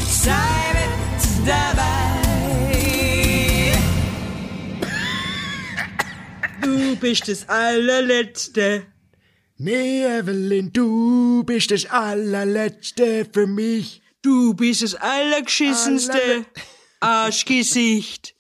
[0.08, 0.92] sei mit
[1.48, 1.92] dabei.
[6.62, 8.86] Du bist das allerletzte.
[9.58, 14.02] Nee, Evelyn, du bist das allerletzte für mich.
[14.22, 16.46] Du bist das allergeschissenste
[17.04, 18.33] Arschgesicht.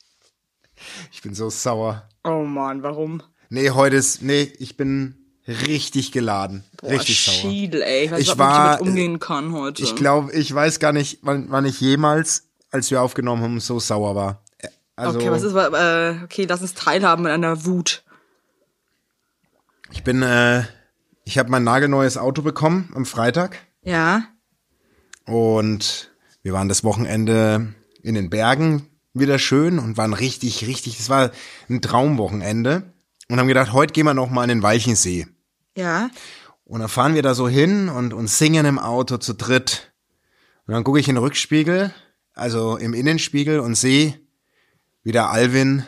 [1.23, 2.03] Ich bin so sauer.
[2.25, 3.23] Oh Mann, warum?
[3.47, 5.15] Nee, heute ist, nee, ich bin
[5.47, 6.65] richtig geladen.
[6.83, 7.35] richtig sauer.
[7.49, 8.03] Schiedel, ey.
[8.07, 9.83] Ich weiß Ich nicht, ob war- ich damit umgehen kann heute.
[9.83, 13.79] Ich glaube, ich weiß gar nicht, wann, wann ich jemals, als wir aufgenommen haben, so
[13.79, 14.43] sauer war.
[14.57, 14.67] Äh,
[14.97, 18.03] Also, okay, was ist, äh, okay, lass uns teilhaben an einer Wut.
[19.93, 20.63] ich bin, äh,
[21.23, 24.23] ich habe mein nagelneues Auto bekommen am Freitag Ja?
[25.25, 26.11] und
[26.41, 31.31] wir waren das Wochenende in den Bergen wieder schön und waren richtig, richtig, das war
[31.69, 32.93] ein Traumwochenende
[33.29, 35.27] und haben gedacht, heute gehen wir noch mal in den Walchensee.
[35.77, 36.09] Ja?
[36.65, 39.93] Und dann fahren wir da so hin und, und singen im Auto zu dritt.
[40.65, 41.93] Und dann gucke ich in den Rückspiegel,
[42.33, 44.19] also im Innenspiegel und sehe,
[45.03, 45.85] wie der Alvin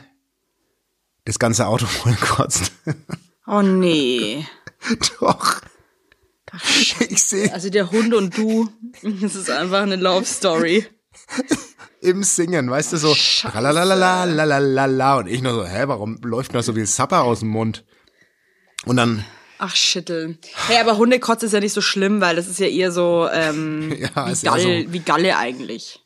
[1.23, 2.71] das ganze Auto voll kotzt.
[3.47, 4.45] Oh nee.
[5.19, 5.61] Doch.
[7.09, 8.69] Ich sehe Also der Hund und du,
[9.01, 10.85] das ist einfach eine Love Story.
[12.01, 13.15] Im Singen, weißt du, so
[13.53, 17.83] lalalala und ich nur so, hä, warum läuft noch so viel Sapper aus dem Mund?
[18.85, 19.25] Und dann,
[19.57, 20.37] Ach, schütteln.
[20.67, 23.91] Hey, aber Hundekotze ist ja nicht so schlimm, weil das ist ja eher so, ähm,
[24.15, 26.03] Ja, wie, Galle, so- wie Galle eigentlich.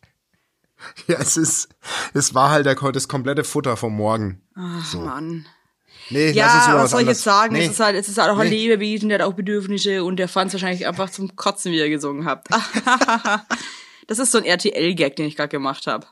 [1.07, 1.67] ja, es ist,
[2.13, 4.41] es war halt der, das komplette Futter vom Morgen.
[4.55, 5.45] Ach, Mann.
[6.11, 7.53] Nee, Ja, lass uns was was soll ich jetzt sagen?
[7.53, 7.65] Nee.
[7.65, 8.67] Es ist halt, es ist halt auch ein Nee.
[8.67, 11.89] Lebewesen, der hat auch Bedürfnisse und der fand es wahrscheinlich einfach zum Kotzen, wie ihr
[11.89, 12.47] gesungen habt.
[14.09, 16.07] das ist so ein RTL-Gag, den ich gerade gemacht habe.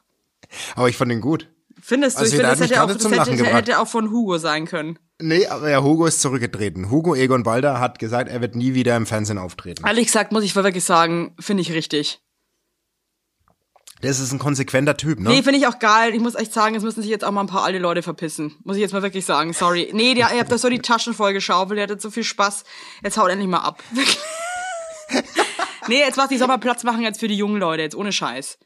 [0.75, 1.49] Aber ich fand den gut.
[1.81, 2.21] Findest du?
[2.21, 4.99] Also, ich finde, das hätte auch, das hätte, hätte auch von Hugo sein können.
[5.19, 6.91] Nee, aber ja, Hugo ist zurückgetreten.
[6.91, 9.83] Hugo Egon Balder hat gesagt, er wird nie wieder im Fernsehen auftreten.
[9.85, 12.21] Ehrlich gesagt, muss ich wirklich sagen, finde ich richtig.
[14.01, 15.29] Das ist ein konsequenter Typ, ne?
[15.29, 16.13] Nee, finde ich auch geil.
[16.13, 18.55] Ich muss echt sagen, es müssen sich jetzt auch mal ein paar alte Leute verpissen.
[18.63, 19.53] Muss ich jetzt mal wirklich sagen.
[19.53, 19.89] Sorry.
[19.91, 22.63] Nee, der, ihr habt da so die Taschen voll geschaufelt, der hatte so viel Spaß.
[23.03, 23.81] Jetzt haut endlich mal ab.
[23.91, 24.19] Wirklich.
[25.87, 28.57] nee, jetzt macht die Sommer Platz machen jetzt für die jungen Leute, jetzt ohne Scheiß.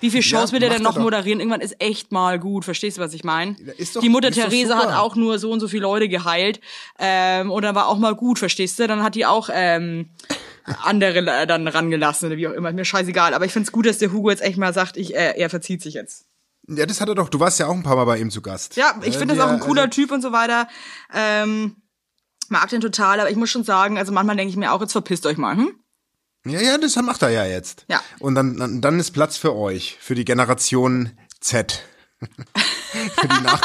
[0.00, 1.02] Wie viele Shows Ja, will der denn noch doch.
[1.02, 1.40] moderieren?
[1.40, 2.64] Irgendwann ist echt mal gut.
[2.64, 3.54] Verstehst du, was ich meine?
[4.02, 4.76] Die Mutter super.
[4.78, 6.60] hat auch nur so und so viele Leute geheilt.
[6.98, 8.86] Ähm, und dann war auch mal gut, verstehst du?
[8.86, 10.08] Dann hat die auch ähm,
[10.84, 12.72] andere äh, dann rangelassen oder wie auch immer.
[12.72, 13.34] Mir scheißegal.
[13.34, 15.82] Aber ich find's gut, dass der Hugo jetzt echt mal sagt, ich, äh, er verzieht
[15.82, 16.24] sich jetzt.
[16.66, 17.28] Ja, das hat er doch.
[17.28, 18.76] Du warst ja auch ein paar Mal bei ihm zu Gast.
[18.76, 20.66] Ja, ich Äh, finde das auch ein cooler also, Typ und so weiter.
[21.12, 21.76] Ähm,
[22.48, 24.92] mag den total, aber ich muss schon sagen, also manchmal denke ich mir auch, jetzt
[24.92, 25.74] verpisst euch mal, hm?
[26.46, 27.84] Ja, ja, das macht er ja jetzt.
[27.88, 28.00] Ja.
[28.18, 31.82] Und dann, dann, dann ist Platz für euch, für die Generation Z.
[32.20, 33.60] für, die Nach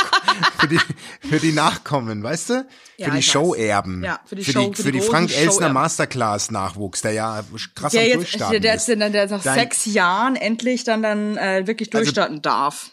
[0.59, 0.79] für, die,
[1.27, 2.67] für die Nachkommen, weißt du?
[2.97, 3.23] Ja, für die.
[3.23, 4.03] Showerben.
[4.03, 5.69] Ja, für die für Show- die, für für die die Frank Elsner.
[5.69, 7.43] Masterclass Nachwuchs, der ja
[7.75, 8.87] krass Der am jetzt, Durchstarten der, der, ist.
[8.87, 12.91] der, der nach Dein- sechs Jahren endlich dann dann äh, wirklich Also durchstarten darf.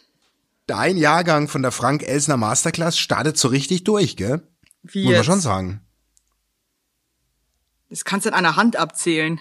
[0.66, 4.42] Dein Jahrgang von der Frank Elsner Masterclass startet so richtig durch, gell?
[4.82, 5.26] Wie Muss man jetzt?
[5.26, 5.80] schon sagen.
[7.90, 9.40] Das kannst du in einer Hand abzählen.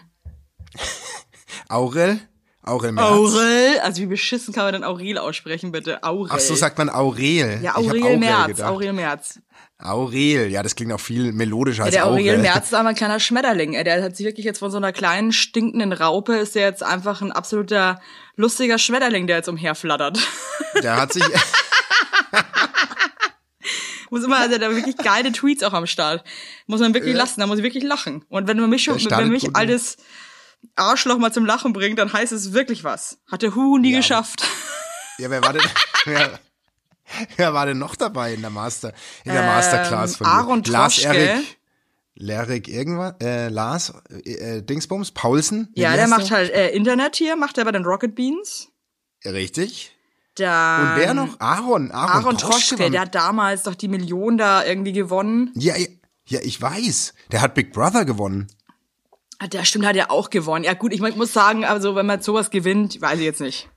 [1.70, 2.20] Aurel?
[2.64, 3.08] Aurel Merz?
[3.08, 6.04] Aurel, also wie beschissen kann man denn Aurel aussprechen, bitte?
[6.04, 6.32] Aurel.
[6.32, 7.59] Ach so sagt man Aurel.
[7.64, 8.70] Ja, hab Aurel Merz, gedacht.
[8.70, 9.40] Aurel Merz.
[9.80, 12.38] Aurel, ja, das klingt auch viel melodischer Ja, als der Aurel Aurel.
[12.38, 13.74] Merz ist aber ein kleiner Schmetterling.
[13.74, 13.84] ey.
[13.84, 17.22] Der hat sich wirklich jetzt von so einer kleinen, stinkenden Raupe, ist der jetzt einfach
[17.22, 18.00] ein absoluter
[18.36, 20.20] lustiger Schmetterling, der jetzt umherflattert.
[20.84, 21.24] Der hat sich,
[24.10, 26.24] muss immer, also da wirklich geile Tweets auch am Start.
[26.68, 28.24] Muss man wirklich lassen, da muss ich wirklich lachen.
[28.30, 29.50] Und wenn man mich schon, Der wenn mich ne?
[29.54, 29.98] altes
[30.76, 33.20] Arschloch mal zum Lachen bringt, dann heißt es wirklich was.
[33.30, 34.44] Hat der Hu nie geschafft.
[35.18, 35.62] ja, wer war denn,
[36.06, 36.40] wer,
[37.38, 40.32] wer war denn noch dabei in der Master, in der Masterclass von dir?
[40.32, 41.18] Ähm, Aaron Lars Troschke.
[41.18, 41.58] Erik,
[42.16, 45.70] Lerik irgendwas, äh, Lars, äh, äh, Dingsbums, Paulsen?
[45.76, 48.69] Ja, der macht halt äh, Internet hier, macht er bei den Rocket Beans.
[49.25, 49.96] Richtig.
[50.36, 51.40] Dann Und wer noch?
[51.40, 55.52] Aaron, Aaron, Aaron Troschke Troschke, der hat damals doch die Million da irgendwie gewonnen.
[55.56, 55.88] Ja, ja,
[56.25, 57.14] ja, ich weiß.
[57.31, 58.48] Der hat Big Brother gewonnen.
[59.44, 60.64] Ah, Der stimmt, hat er auch gewonnen.
[60.66, 63.70] Ja gut, ich muss sagen, also wenn man sowas gewinnt, weiß ich jetzt nicht.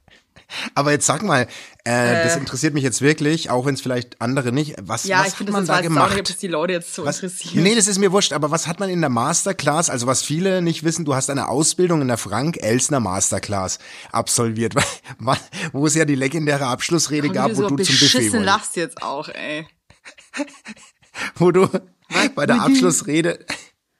[0.74, 1.46] Aber jetzt sag mal,
[1.84, 4.74] äh, das interessiert mich jetzt wirklich, auch wenn es vielleicht andere nicht.
[4.82, 6.28] Was, Ja, was ich hat finde, man das da nicht, ob gemacht?
[6.28, 7.54] das die Leute jetzt so Was, interessiert.
[7.64, 10.60] nee, das ist mir wurscht, aber was hat man in der Masterclass, also was viele
[10.60, 13.78] nicht wissen, du hast eine Ausbildung in der Frank-Elsner Masterclass
[14.12, 14.74] absolviert,
[15.72, 18.44] wo es ja die legendäre Abschlussrede Und gab, wo so du zum Buffet wolltest.
[18.44, 19.66] lachst jetzt auch, ey.
[21.36, 21.68] Wo du
[22.34, 23.46] bei der Abschlussrede,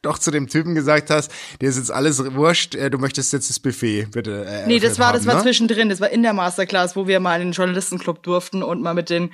[0.05, 1.31] doch zu dem Typen gesagt hast,
[1.61, 4.45] dir ist jetzt alles wurscht, äh, du möchtest jetzt das Buffet bitte.
[4.45, 5.43] Äh, Nee, das war, das haben, war ne?
[5.43, 8.95] zwischendrin, das war in der Masterclass, wo wir mal in den Journalistenclub durften und mal
[8.95, 9.33] mit den,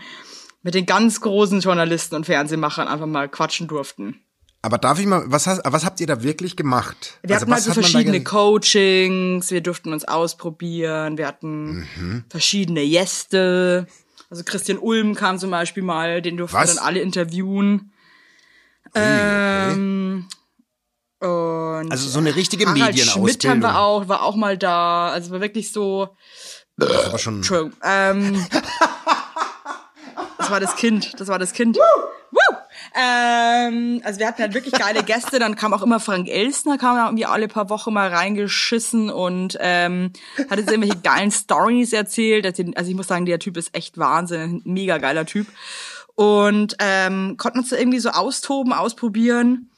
[0.62, 4.20] mit den ganz großen Journalisten und Fernsehmachern einfach mal quatschen durften.
[4.62, 7.19] Aber darf ich mal, was, hast, was habt ihr da wirklich gemacht?
[7.22, 11.26] Wir hatten halt was so hat man da verschiedene Coachings, wir durften uns ausprobieren, wir
[11.26, 12.25] hatten Mhm.
[12.28, 13.87] verschiedene Gäste.
[14.28, 16.69] Also Christian Ulm kam zum Beispiel mal, den durften Was?
[16.69, 17.90] wir dann alle interviewen.
[18.94, 20.26] Ähm,
[21.20, 23.62] und Also so eine richtige Harald Schmidt haben Medienausbildung.
[23.62, 25.11] wir auch, war auch mal da.
[25.11, 26.17] Also war wirklich so,
[26.76, 28.46] Das aber schon, Entschuldigung, ähm,
[30.38, 31.76] das war das Kind, das war das Kind.
[31.76, 32.56] Woo!
[32.94, 36.96] Ähm, also wir hatten halt wirklich geile Gäste, dann kam auch immer Frank Elsner, kam
[36.96, 40.12] da irgendwie alle paar Wochen mal reingeschissen und ähm,
[40.49, 42.46] hat jetzt irgendwelche geilen Stories erzählt.
[42.46, 45.46] Also also ich muss sagen, der Typ ist echt Wahnsinn, ein mega geiler Typ.
[46.14, 49.69] Und ähm, konnten uns da irgendwie so austoben, ausprobieren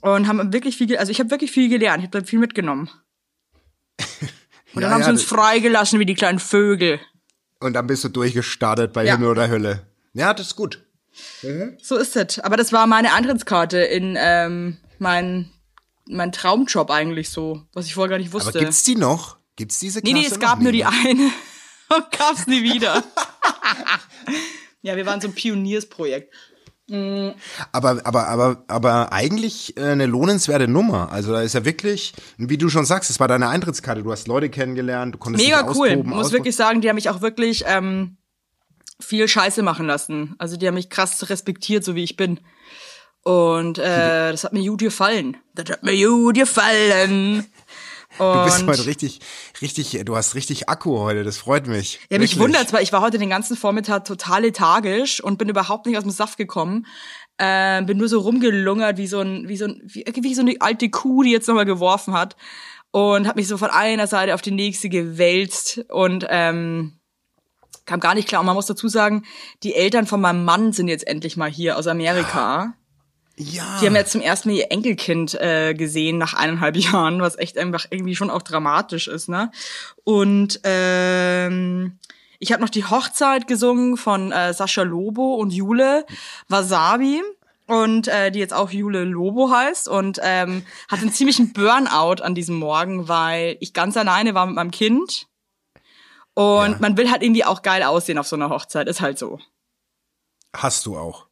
[0.00, 2.90] und haben wirklich viel, also ich habe wirklich viel gelernt, ich habe da viel mitgenommen.
[4.72, 7.00] Und dann Ja, haben sie uns freigelassen wie die kleinen Vögel.
[7.58, 9.14] und dann bist du durchgestartet bei Ja.
[9.14, 9.84] Himmel oder Hölle.
[10.14, 10.80] Ja, das ist gut.
[11.82, 12.38] So ist es.
[12.38, 15.50] Aber das war meine Eintrittskarte in ähm, mein,
[16.06, 18.50] mein Traumjob eigentlich so, was ich vorher gar nicht wusste.
[18.50, 19.38] Aber gibt's die noch?
[19.56, 20.40] Gibt's diese nee, Klasse nee, es noch?
[20.40, 20.88] gab nur die ne?
[20.88, 21.32] eine
[21.96, 23.02] und gab's nie wieder.
[24.82, 26.32] ja, wir waren so ein Pioniersprojekt.
[27.72, 31.12] Aber, aber, aber, aber eigentlich äh, eine lohnenswerte Nummer.
[31.12, 34.02] Also da ist ja wirklich, wie du schon sagst, es war deine Eintrittskarte.
[34.02, 35.88] Du hast Leute kennengelernt, du konntest Mega dich cool.
[35.88, 36.10] austoben.
[36.10, 38.16] Muss wirklich sagen, die haben mich auch wirklich ähm,
[38.98, 40.34] viel Scheiße machen lassen.
[40.38, 42.40] Also die haben mich krass respektiert, so wie ich bin.
[43.22, 45.36] Und äh, das hat mir gut gefallen.
[45.54, 47.46] Das hat mir gut gefallen.
[48.18, 49.20] Du bist Und- heute richtig,
[49.62, 52.00] richtig, du hast richtig Akku heute, das freut mich.
[52.10, 55.86] Ja, mich wundert's, weil ich war heute den ganzen Vormittag total lethargisch und bin überhaupt
[55.86, 56.86] nicht aus dem Saft gekommen.
[57.38, 60.56] Ähm, bin nur so rumgelungert wie so ein, wie so ein, wie, wie so eine
[60.60, 62.36] alte Kuh, die jetzt nochmal geworfen hat.
[62.90, 66.98] Und habe mich so von einer Seite auf die nächste gewälzt und ähm,
[67.86, 68.40] kam gar nicht klar.
[68.40, 69.22] Und man muss dazu sagen,
[69.62, 72.74] die Eltern von meinem Mann sind jetzt endlich mal hier aus Amerika.
[73.42, 73.78] Ja.
[73.80, 77.56] Die haben jetzt zum ersten Mal ihr Enkelkind äh, gesehen nach eineinhalb Jahren, was echt
[77.56, 79.50] einfach irgendwie schon auch dramatisch ist, ne?
[80.04, 81.98] Und ähm,
[82.38, 86.04] ich habe noch die Hochzeit gesungen von äh, Sascha Lobo und Jule
[86.48, 87.22] Wasabi
[87.66, 92.34] und äh, die jetzt auch Jule Lobo heißt und ähm, hatte einen ziemlichen Burnout an
[92.34, 95.26] diesem Morgen, weil ich ganz alleine war mit meinem Kind
[96.34, 96.76] und Ja.
[96.78, 99.38] man will halt irgendwie auch geil aussehen auf so einer Hochzeit, ist halt so.
[100.54, 101.26] Hast du auch.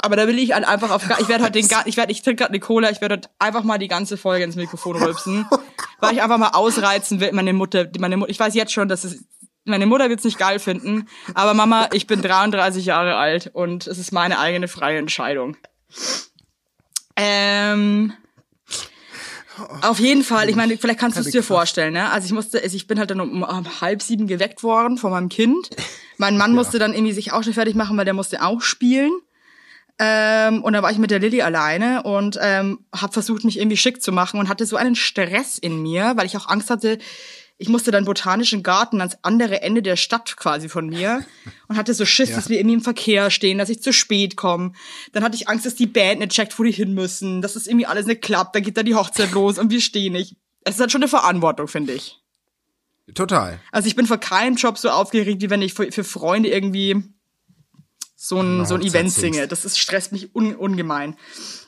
[0.00, 2.42] Aber da will ich halt einfach auf, ich werde halt den, ich werde, ich trinke
[2.42, 5.46] gerade eine Cola, ich werde halt einfach mal die ganze Folge ins Mikrofon rülpsen,
[6.00, 7.32] weil ich einfach mal ausreizen will.
[7.32, 9.24] Meine Mutter, meine Mutter, ich weiß jetzt schon, dass es,
[9.64, 13.98] meine Mutter wird's nicht geil finden, aber Mama, ich bin 33 Jahre alt und es
[13.98, 15.56] ist meine eigene freie Entscheidung.
[17.16, 18.12] Ähm,
[19.82, 22.10] auf jeden Fall, ich meine, vielleicht kannst du es dir vorstellen, ne?
[22.10, 25.10] Also ich musste, also ich bin halt dann um, um halb sieben geweckt worden von
[25.10, 25.70] meinem Kind.
[26.16, 29.12] Mein Mann musste dann irgendwie sich auch schon fertig machen, weil der musste auch spielen.
[29.98, 33.76] Ähm, und dann war ich mit der Lilly alleine und ähm, habe versucht, mich irgendwie
[33.76, 36.98] schick zu machen und hatte so einen Stress in mir, weil ich auch Angst hatte,
[37.60, 41.24] ich musste dann botanischen Garten ans andere Ende der Stadt quasi von mir
[41.68, 42.36] und hatte so Schiss, Ja.
[42.36, 44.72] dass wir irgendwie im Verkehr stehen, dass ich zu spät komme.
[45.12, 47.66] Dann hatte ich Angst, dass die Band nicht checkt, wo die hin müssen, dass das
[47.66, 50.36] irgendwie alles nicht klappt, dann geht da die Hochzeit los und wir stehen nicht.
[50.62, 52.20] Es ist halt schon eine Verantwortung, finde ich.
[53.14, 53.58] Total.
[53.72, 57.02] Also ich bin vor keinem Job so aufgeregt, wie wenn ich für, für Freunde irgendwie
[58.20, 59.46] so ein, Eine so ein Event singe.
[59.46, 61.14] Das ist, stresst mich un, ungemein.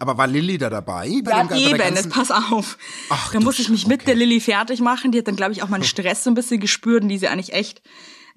[0.01, 1.09] Aber war Lilly da dabei?
[1.23, 2.77] Bei Ja, eben, ganzen- jetzt pass auf.
[3.09, 4.07] Ach, da du musste ich mich mit okay.
[4.07, 5.13] der Lilly fertig machen.
[5.13, 7.23] Die hat dann, glaube ich, auch meinen Stress so ein bisschen gespürt und die ist
[7.23, 7.83] ja eigentlich echt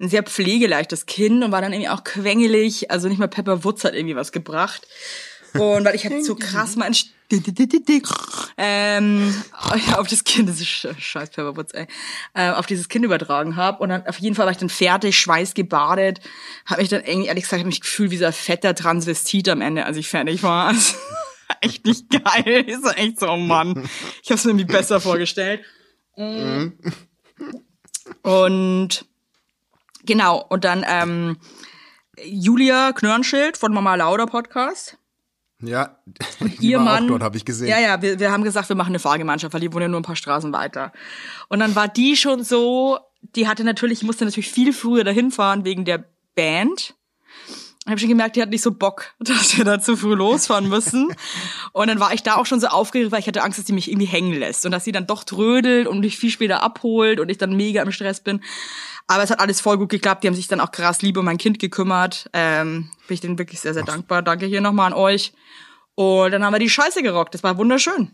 [0.00, 2.88] ein sehr pflegeleichtes Kind und war dann irgendwie auch quengelig.
[2.92, 4.86] Also nicht mal Pepper Woods hat irgendwie was gebracht.
[5.54, 6.94] Und weil ich halt so krass mein
[8.58, 9.34] ähm,
[9.96, 11.86] auf das Kind, das ist sch- scheiß Pepper Woods, ey,
[12.34, 13.82] äh, auf dieses Kind übertragen habe.
[13.82, 16.20] Und dann auf jeden Fall war ich dann fertig, schweißgebadet,
[16.66, 19.60] habe mich dann irgendwie, ehrlich gesagt, hab mich gefühlt wie so ein fetter Transvestit am
[19.62, 20.72] Ende, als ich fertig war.
[21.46, 22.64] Also, echt nicht geil.
[22.66, 23.88] Ist echt so, oh Mann.
[24.22, 25.62] Ich habe es mir irgendwie besser vorgestellt.
[28.22, 29.06] Und
[30.04, 31.36] genau, und dann ähm,
[32.24, 34.96] Julia Knörnschild von Mama Lauder Podcast.
[35.66, 35.98] Ja,
[36.60, 37.04] die Ihr Mann.
[37.04, 37.68] auch dort, habe ich gesehen.
[37.68, 40.00] Ja, ja, wir, wir haben gesagt, wir machen eine Fahrgemeinschaft, weil die wohnen ja nur
[40.00, 40.92] ein paar Straßen weiter.
[41.48, 42.98] Und dann war die schon so,
[43.34, 46.04] die hatte natürlich, ich musste natürlich viel früher dahin fahren wegen der
[46.34, 46.94] Band.
[47.86, 50.68] Ich habe schon gemerkt, die hat nicht so Bock, dass wir da zu früh losfahren
[50.68, 51.08] müssen.
[51.72, 53.74] Und dann war ich da auch schon so aufgeregt, weil ich hatte Angst, dass die
[53.74, 57.20] mich irgendwie hängen lässt und dass sie dann doch trödelt und mich viel später abholt
[57.20, 58.40] und ich dann mega im Stress bin.
[59.06, 60.24] Aber es hat alles voll gut geklappt.
[60.24, 62.30] Die haben sich dann auch krass lieb um mein Kind gekümmert.
[62.32, 64.22] Ähm, bin ich denen wirklich sehr, sehr dankbar.
[64.22, 65.34] Danke hier nochmal an euch.
[65.94, 67.34] Und dann haben wir die Scheiße gerockt.
[67.34, 68.10] Das war wunderschön.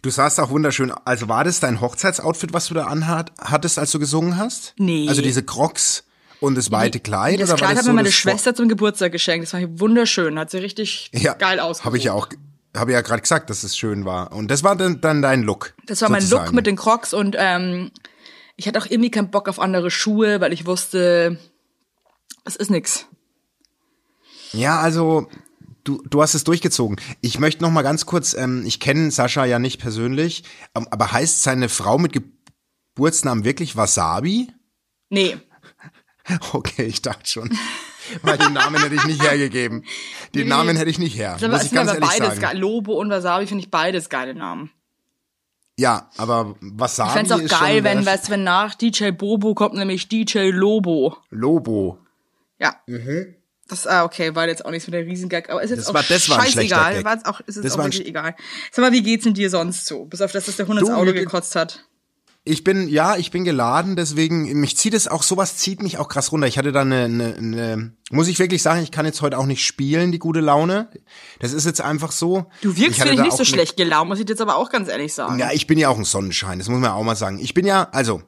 [0.00, 0.92] Du sahst auch wunderschön.
[1.04, 4.74] Also war das dein Hochzeitsoutfit, was du da anhat, hattest, als du gesungen hast?
[4.76, 5.08] Nee.
[5.08, 6.04] Also diese Crocs
[6.40, 7.40] und das weite Kleid?
[7.40, 9.46] Das oder Kleid war das hat so mir meine Schwester zum Geburtstag geschenkt.
[9.46, 10.38] Das war wunderschön.
[10.38, 11.84] Hat sie richtig ja, geil ausgesehen.
[11.84, 12.28] Habe ich ja auch,
[12.76, 14.32] habe ja gerade gesagt, dass es schön war.
[14.32, 15.74] Und das war dann, dann dein Look.
[15.86, 17.92] Das war mein Look mit den Crocs und ähm,
[18.56, 21.38] ich hatte auch irgendwie keinen Bock auf andere Schuhe, weil ich wusste,
[22.44, 23.06] es ist nix.
[24.52, 25.28] Ja, also
[25.84, 27.00] du, du hast es durchgezogen.
[27.20, 30.44] Ich möchte noch mal ganz kurz, ähm, ich kenne Sascha ja nicht persönlich,
[30.74, 34.52] ähm, aber heißt seine Frau mit Geburtsnamen wirklich Wasabi?
[35.08, 35.36] Nee.
[36.52, 37.58] Okay, ich dachte schon.
[38.22, 39.84] Weil den Namen hätte ich nicht hergegeben.
[40.36, 40.48] Den Nee.
[40.50, 41.36] Namen hätte ich nicht her.
[41.40, 42.40] Das Muss ich ganz aber ehrlich beides sagen.
[42.40, 42.58] geil.
[42.58, 44.70] Lobo und Wasabi finde ich beides geile Namen.
[45.82, 49.74] Ja, aber Wasabi Ich fände es auch geil, wenn, weißt, wenn nach DJ Bobo kommt
[49.74, 51.16] nämlich DJ Lobo.
[51.30, 51.98] Lobo.
[52.58, 52.76] Ja.
[53.68, 55.94] Das, ah, okay, war jetzt auch nichts mit der Riesengag, aber ist jetzt Das auch
[55.94, 56.94] war- das war scheißegal.
[56.94, 57.04] Gag.
[57.04, 58.34] War jetzt auch, ist jetzt Das auch war wirklich egal.
[58.70, 60.04] Sag mal, wie geht's denn dir sonst so?
[60.04, 61.84] Bis auf das, dass der Hund ins Du, Auto mir geht- gekotzt hat.
[62.44, 66.08] Ich bin, ja, ich bin geladen, deswegen, mich zieht es auch, sowas zieht mich auch
[66.08, 66.48] krass runter.
[66.48, 69.46] Ich hatte da eine, eine, eine muss ich wirklich sagen, ich kann jetzt heute auch
[69.46, 70.90] nicht spielen, die gute Laune.
[71.38, 72.46] Das ist jetzt einfach so.
[72.60, 75.14] Du wirkst, finde ich, nicht so schlecht gelaunt, muss ich jetzt aber auch ganz ehrlich
[75.14, 75.38] sagen.
[75.38, 77.38] Ja, ich bin ja auch ein Sonnenschein, das muss man auch mal sagen.
[77.38, 78.22] Ich bin ja, also,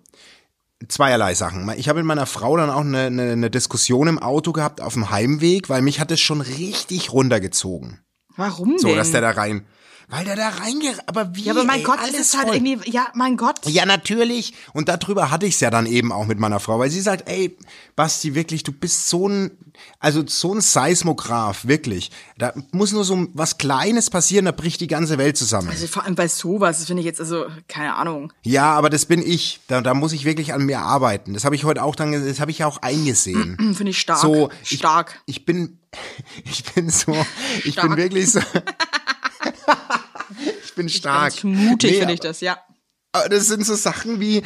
[0.89, 1.69] zweierlei Sachen.
[1.77, 4.93] Ich habe mit meiner Frau dann auch eine, eine, eine Diskussion im Auto gehabt auf
[4.95, 8.01] dem Heimweg, weil mich hat es schon richtig runtergezogen.
[8.37, 8.97] Warum So, denn?
[8.97, 9.67] dass der da rein,
[10.09, 11.43] weil der da reinge, aber wie?
[11.45, 12.57] ja, aber mein ey, Gott, alles es ist halt voll.
[12.57, 13.61] irgendwie, ja, mein Gott.
[13.67, 14.55] Ja, natürlich.
[14.73, 17.29] Und darüber hatte ich es ja dann eben auch mit meiner Frau, weil sie sagt,
[17.29, 17.57] ey,
[17.97, 19.53] Basti, wirklich, du bist so ein,
[20.01, 22.11] also so ein Seismograph, wirklich.
[22.39, 25.69] Da muss nur so was Kleines passieren, da bricht die ganze Welt zusammen.
[25.69, 28.33] Also vor allem bei sowas, das finde ich jetzt, also, keine Ahnung.
[28.43, 29.61] Ja, aber das bin ich.
[29.69, 31.35] Da, da muss ich wirklich an mir arbeiten.
[31.35, 33.57] Das habe ich heute auch dann, das habe ich ja auch eingesehen.
[33.75, 34.19] Finde ich stark.
[34.21, 35.21] So, ich, stark.
[35.27, 35.79] Ich bin,
[36.45, 37.15] ich bin so,
[37.65, 37.89] ich Stark.
[37.89, 38.41] bin wirklich so.
[40.65, 41.33] ich bin stark.
[41.33, 42.59] Ganz mutig Nee, finde ich das, ja.
[43.13, 44.43] Aber das sind so Sachen wie,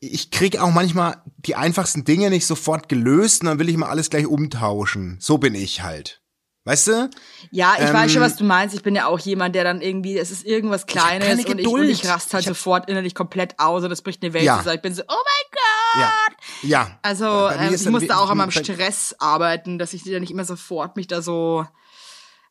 [0.00, 3.88] ich krieg auch manchmal die einfachsten Dinge nicht sofort gelöst und dann will ich mal
[3.88, 5.16] alles gleich umtauschen.
[5.20, 6.20] So bin ich halt.
[6.64, 7.10] Weißt du?
[7.50, 8.72] Ja, ich weiß schon, Ähm, was du meinst.
[8.74, 11.66] Ich bin ja auch jemand, der dann irgendwie, es ist irgendwas Kleines keine und ich,
[11.66, 14.58] und ich raste halt Ich sofort innerlich komplett aus und das bricht eine Welt Ja.
[14.58, 14.76] zusammen.
[14.76, 16.02] Ich bin so, oh mein Gott!
[16.62, 16.68] Ja.
[16.68, 16.98] Ja.
[17.02, 20.94] Also, ähm, ich musste auch an meinem Stress arbeiten, dass ich da nicht immer sofort
[20.96, 21.66] mich da so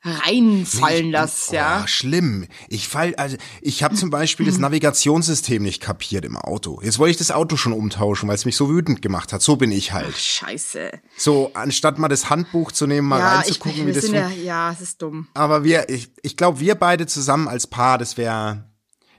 [0.04, 1.82] reinfallen Ich- lasse, ja.
[1.84, 2.48] Oh, schlimm.
[2.70, 6.80] Ich fall, also ich habe zum Beispiel das Navigationssystem nicht kapiert im Auto.
[6.84, 9.42] Jetzt wollte ich das Auto schon umtauschen, weil es mich so wütend gemacht hat.
[9.42, 10.16] So bin ich halt.
[10.18, 10.92] Scheiße.
[11.18, 14.16] So, anstatt mal das Handbuch zu nehmen, mal ja, ich, reinzugucken, wir wie das sind
[14.16, 14.48] ja, funktioniert.
[14.48, 15.28] ja, es ist dumm.
[15.34, 18.66] Aber wir, ich, ich glaube, wir beide zusammen als Paar, das wäre,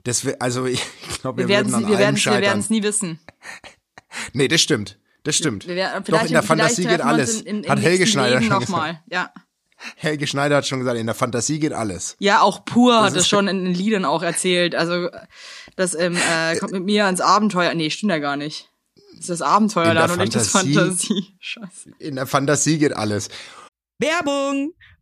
[0.04, 0.82] das wäre, also ich
[1.20, 3.20] glaube, wir, Wir werden würden es wir werden's, wir werden's nie wissen.
[4.32, 4.98] nee, das stimmt.
[5.24, 5.68] Das stimmt.
[5.68, 7.42] Wir werden, Doch, in der Fantasie geht wir alles.
[7.42, 8.70] In, in, hat Helge Schneider schon gesagt.
[8.70, 9.00] mal.
[9.08, 9.32] Ja.
[9.96, 12.16] Helge Schneider hat schon gesagt, in der Fantasie geht alles.
[12.18, 14.74] Ja, auch pur hat ist- es schon in den Liedern auch erzählt.
[14.74, 15.08] Also
[15.76, 17.74] das ähm, äh, kommt mit mir ans Abenteuer.
[17.74, 18.68] Nee, stimmt ja gar nicht.
[19.12, 21.34] Das ist das Abenteuer In der dann und nicht das Fantasie- Fantasie.
[21.40, 21.90] Scheiße.
[21.98, 23.28] In der Fantasie geht alles.
[23.98, 24.72] Werbung!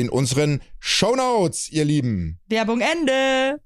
[0.00, 2.38] in unseren Shownotes, ihr Lieben.
[2.48, 3.60] Werbung Ende.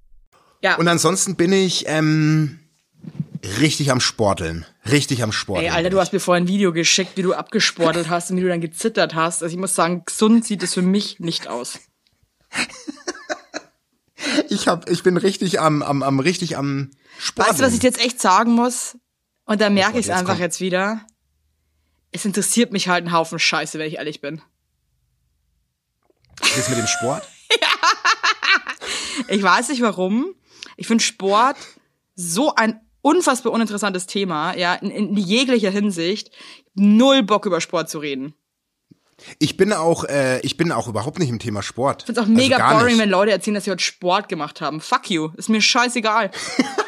[0.62, 0.76] Ja.
[0.76, 2.58] Und ansonsten bin ich ähm,
[3.60, 4.66] richtig am Sporteln.
[4.90, 5.66] Richtig am Sporteln.
[5.70, 8.42] Ey, Alter, du hast mir vorhin ein Video geschickt, wie du abgesportelt hast und wie
[8.42, 9.42] du dann gezittert hast.
[9.42, 11.78] Also ich muss sagen, gesund sieht es für mich nicht aus.
[14.48, 17.50] ich hab, ich bin richtig am, am, am richtig am Sporteln.
[17.52, 18.96] Weißt du, was ich jetzt echt sagen muss?
[19.44, 21.06] Und da merke Gott, ich es einfach kommt- jetzt wieder.
[22.12, 24.42] es interessiert mich halt ein Haufen Scheiße, wenn ich ehrlich bin.
[26.60, 27.26] Das mit dem Sport?
[29.28, 30.34] Ich weiß nicht warum.
[30.76, 31.56] Ich finde Sport
[32.16, 36.30] so ein unfassbar uninteressantes Thema, ja, in, in jeglicher Hinsicht.
[36.74, 38.34] Null Bock über Sport zu reden.
[39.38, 42.02] Ich bin auch, äh, ich bin auch überhaupt nicht im Thema Sport.
[42.02, 43.02] Ich finde es auch mega also boring, nicht.
[43.02, 44.80] wenn Leute erzählen, dass sie heute Sport gemacht haben.
[44.80, 45.30] Fuck you.
[45.36, 46.30] Ist mir scheißegal.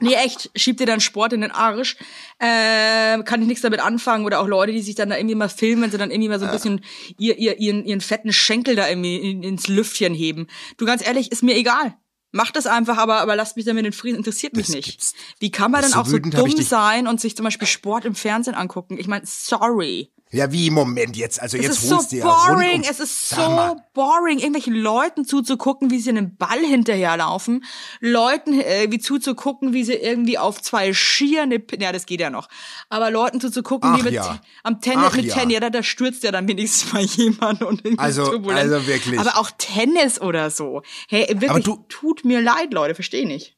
[0.00, 0.50] nee, echt.
[0.54, 1.96] Schiebt dir dann Sport in den Arsch.
[2.38, 4.24] Äh, kann ich nichts damit anfangen.
[4.24, 6.38] Oder auch Leute, die sich dann da irgendwie mal filmen, wenn sie dann irgendwie mal
[6.40, 6.80] so ein bisschen
[7.18, 10.46] ihr, ihr, ihren, ihren fetten Schenkel da irgendwie in, ins Lüftchen heben.
[10.76, 11.96] Du, ganz ehrlich, ist mir egal.
[12.32, 14.88] Macht das einfach, aber, aber lasst mich damit in Frieden, interessiert mich Das nicht.
[14.90, 17.66] gibt's- Wie kann man Das denn so auch so dumm sein und sich zum Beispiel
[17.66, 18.96] Sport im Fernsehen angucken?
[18.98, 20.12] Ich meine, sorry.
[20.32, 23.00] Ja, wie, Moment, jetzt, also Es jetzt ist so holst du ja boring, um, es
[23.00, 27.64] ist so boring, irgendwelchen Leuten zuzugucken, wie sie einem Ball hinterherlaufen,
[27.98, 32.30] Leuten äh, wie zuzugucken, wie sie irgendwie auf zwei Skier eine, ja, das geht ja
[32.30, 32.48] noch,
[32.88, 34.40] aber Leuten zuzugucken, die Ach mit ja.
[34.62, 35.34] am Tennis Ach mit ja.
[35.34, 38.60] Tennis, ja, da, da stürzt ja dann wenigstens mal jemand und irgendwie Also- turbulent.
[38.72, 39.18] also wirklich.
[39.18, 40.82] Aber auch Tennis oder so.
[41.08, 43.56] Hey, wirklich, du- tut mir leid, Leute, verstehe nicht.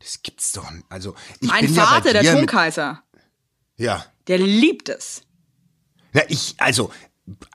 [0.00, 0.84] das gibt's doch, nicht.
[0.90, 3.02] also, ich Mein bin ja bei Vater, der dir mit, Tonkaiser,
[3.78, 4.04] ja.
[4.28, 5.22] der liebt es.
[6.12, 6.90] Ja, ich, also,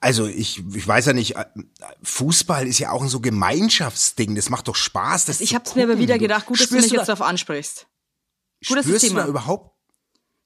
[0.01, 1.45] also ich, ich weiß ja nicht, äh,
[2.03, 5.25] Fußball ist ja auch ein so Gemeinschaftsding, das macht doch Spaß.
[5.25, 7.15] Das Ich zu hab's mir aber wieder gedacht, gut, dass du mich Spürst jetzt da,
[7.15, 7.87] darauf ansprichst.
[8.67, 9.23] gutes spürst du Thema.
[9.23, 9.76] da überhaupt,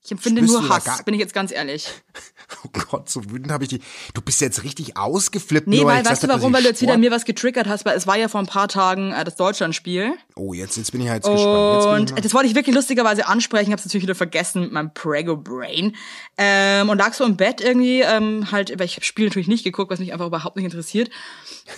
[0.04, 1.88] Ich empfinde Spürst nur Hass, bin ich jetzt ganz ehrlich.
[2.66, 3.82] oh Gott, so wütend habe ich die,
[4.16, 5.68] du bist jetzt richtig ausgeflippt.
[5.68, 6.52] Nee, nur weil, weißt du warum?
[6.54, 8.68] Weil du jetzt wieder mir was getriggert hast, weil es war ja vor ein paar
[8.68, 10.14] Tagen äh, das Deutschlandspiel.
[10.36, 12.14] Oh, jetzt, jetzt bin ich halt gespannt.
[12.14, 15.96] Und das wollte ich wirklich lustigerweise ansprechen, habe es natürlich wieder vergessen mit meinem Prego-Brain.
[16.38, 19.64] Ähm, und lag so im Bett irgendwie, ähm, halt, weil ich habe Spiel natürlich nicht
[19.64, 21.10] geguckt, was mich einfach überhaupt nicht interessiert.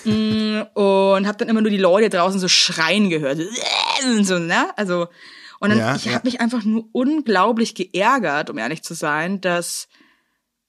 [0.06, 3.38] Mm, und habe dann immer nur die Leute draußen so schreien gehört.
[4.06, 4.70] Und so, ne?
[4.76, 5.08] Also,
[5.64, 6.14] und dann, Ja, ich ja.
[6.14, 9.88] habe mich einfach nur unglaublich geärgert, um ehrlich zu sein, dass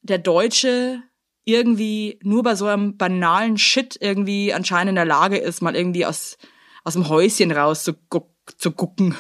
[0.03, 1.03] der Deutsche
[1.45, 6.07] irgendwie nur bei so einem banalen Shit irgendwie anscheinend in der Lage ist, mal irgendwie
[6.07, 6.39] aus,
[6.85, 9.14] aus dem Häuschen raus zu, guck, zu gucken.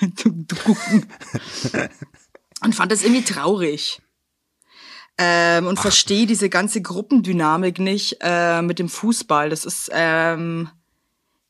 [0.16, 1.06] zu, zu gucken.
[2.64, 4.00] Und fand das irgendwie traurig.
[5.20, 9.50] Ähm, und verstehe diese ganze Gruppendynamik nicht äh, mit dem Fußball.
[9.50, 10.68] Das ist, ähm,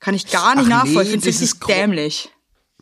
[0.01, 1.21] kann ich gar nicht Ach nee, nachvollziehen.
[1.21, 2.31] Finde ich dieses richtig Gru- dämlich.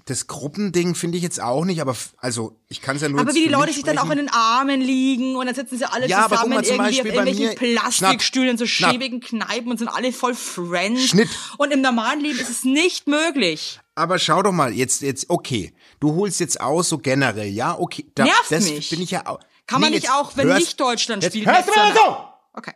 [0.08, 3.20] Das Gruppending finde ich jetzt auch nicht, aber also ich kann es ja nur.
[3.20, 5.84] Aber wie die Leute sich dann auch in den Armen liegen und dann sitzen sie
[5.84, 9.68] alle Ja, zusammen mal, zum irgendwie auf Beispiel bei irgendwelchen Plastikstühlen in so schäbigen Kneipen
[9.68, 11.08] und sind alle voll Friends.
[11.08, 11.28] Schnitt.
[11.58, 13.80] Und im normalen Leben ist es nicht möglich.
[13.96, 15.72] Aber schau doch mal, jetzt, jetzt, okay.
[15.98, 18.06] Du holst jetzt aus, so generell, ja, okay.
[18.14, 18.88] Da, Nervt das mich.
[18.90, 19.40] bin ich ja auch.
[19.66, 21.98] Kann man Nee, nicht jetzt auch, wenn hörst- nicht Deutschland spielt, hörst du mal nicht
[21.98, 22.16] so!
[22.52, 22.74] Okay.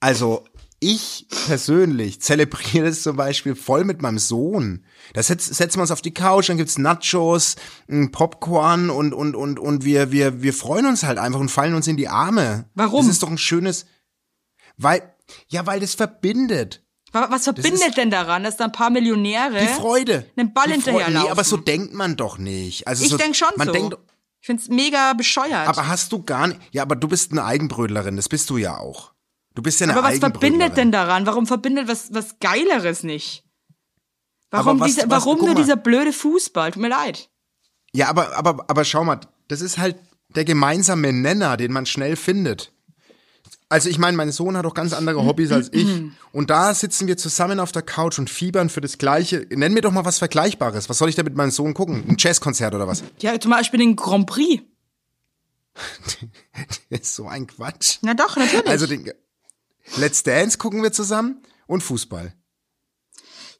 [0.00, 0.44] Also,
[0.78, 4.84] ich persönlich zelebriere das zum Beispiel voll mit meinem Sohn.
[5.14, 7.56] Da setz, setzen wir uns auf die Couch, dann gibt's Nachos,
[8.12, 11.86] Popcorn und, und, und, und wir, wir, wir freuen uns halt einfach und fallen uns
[11.86, 12.68] in die Arme.
[12.74, 13.00] Warum?
[13.06, 13.86] Das ist doch ein schönes,
[14.76, 15.14] weil,
[15.48, 16.82] ja, weil das verbindet.
[17.12, 20.26] Wa- Was verbindet ist- denn daran, dass da ein paar Millionäre Die Freude.
[20.36, 21.22] einen Ball hinterherlaufen?
[21.24, 22.86] Nee, aber so denkt man doch nicht.
[22.86, 23.72] Also Ich so, denk schon man so.
[23.72, 23.96] Denkt,
[24.40, 25.68] Ich find's mega bescheuert.
[25.68, 28.76] aber hast du gar nicht, ja, aber du bist eine Eigenbrödlerin, das bist du ja
[28.76, 29.12] auch.
[29.56, 31.26] Du bist ja eine Aber was verbindet denn daran?
[31.26, 33.42] Warum verbindet was, was Geileres nicht?
[34.50, 35.54] Warum, was- dieser, was- warum nur mal.
[35.54, 36.70] dieser blöde Fußball?
[36.72, 37.30] Tut mir leid.
[37.92, 39.96] Ja, aber, aber, aber schau mal, das ist halt
[40.28, 42.72] der gemeinsame Nenner, den man schnell findet.
[43.70, 45.88] Also ich meine, mein Sohn hat auch ganz andere Hobbys als ich.
[46.32, 49.46] Und da sitzen wir zusammen auf der Couch und fiebern für das Gleiche.
[49.50, 50.88] Nenn mir doch mal was Vergleichbares.
[50.90, 52.04] Was soll ich da mit meinem Sohn gucken?
[52.06, 53.02] Ein Jazzkonzert oder was?
[53.20, 54.62] Ja, zum Beispiel den Grand Prix.
[56.90, 57.98] Das ist so ein Quatsch.
[58.02, 58.66] Na doch, natürlich.
[58.68, 59.10] Also den
[59.96, 62.32] Let's Dance gucken wir zusammen und Fußball.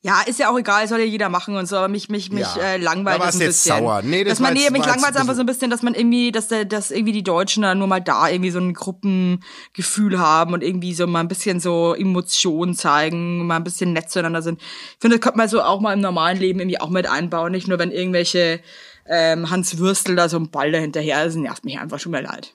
[0.03, 2.43] ja, ist ja auch egal, soll ja jeder machen und so, aber mich, mich, mich
[2.55, 2.57] Ja.
[2.63, 3.79] äh, langweilt Da das ein jetzt bisschen.
[3.79, 4.03] sauer.
[4.03, 6.31] Nee, das dass man, nee, mich langweilt ein einfach so ein bisschen, dass man irgendwie,
[6.31, 10.63] dass, dass irgendwie die Deutschen dann nur mal da irgendwie so ein Gruppengefühl haben und
[10.63, 14.61] irgendwie so mal ein bisschen so Emotionen zeigen, mal ein bisschen nett zueinander sind.
[14.61, 17.51] Ich finde, das könnte man so auch mal im normalen Leben irgendwie auch mit einbauen,
[17.51, 18.61] nicht nur wenn irgendwelche
[19.09, 22.23] ähm, Hans Würstel da so ein Ball da hinterher ist, nervt mich einfach schon mal
[22.23, 22.55] leid.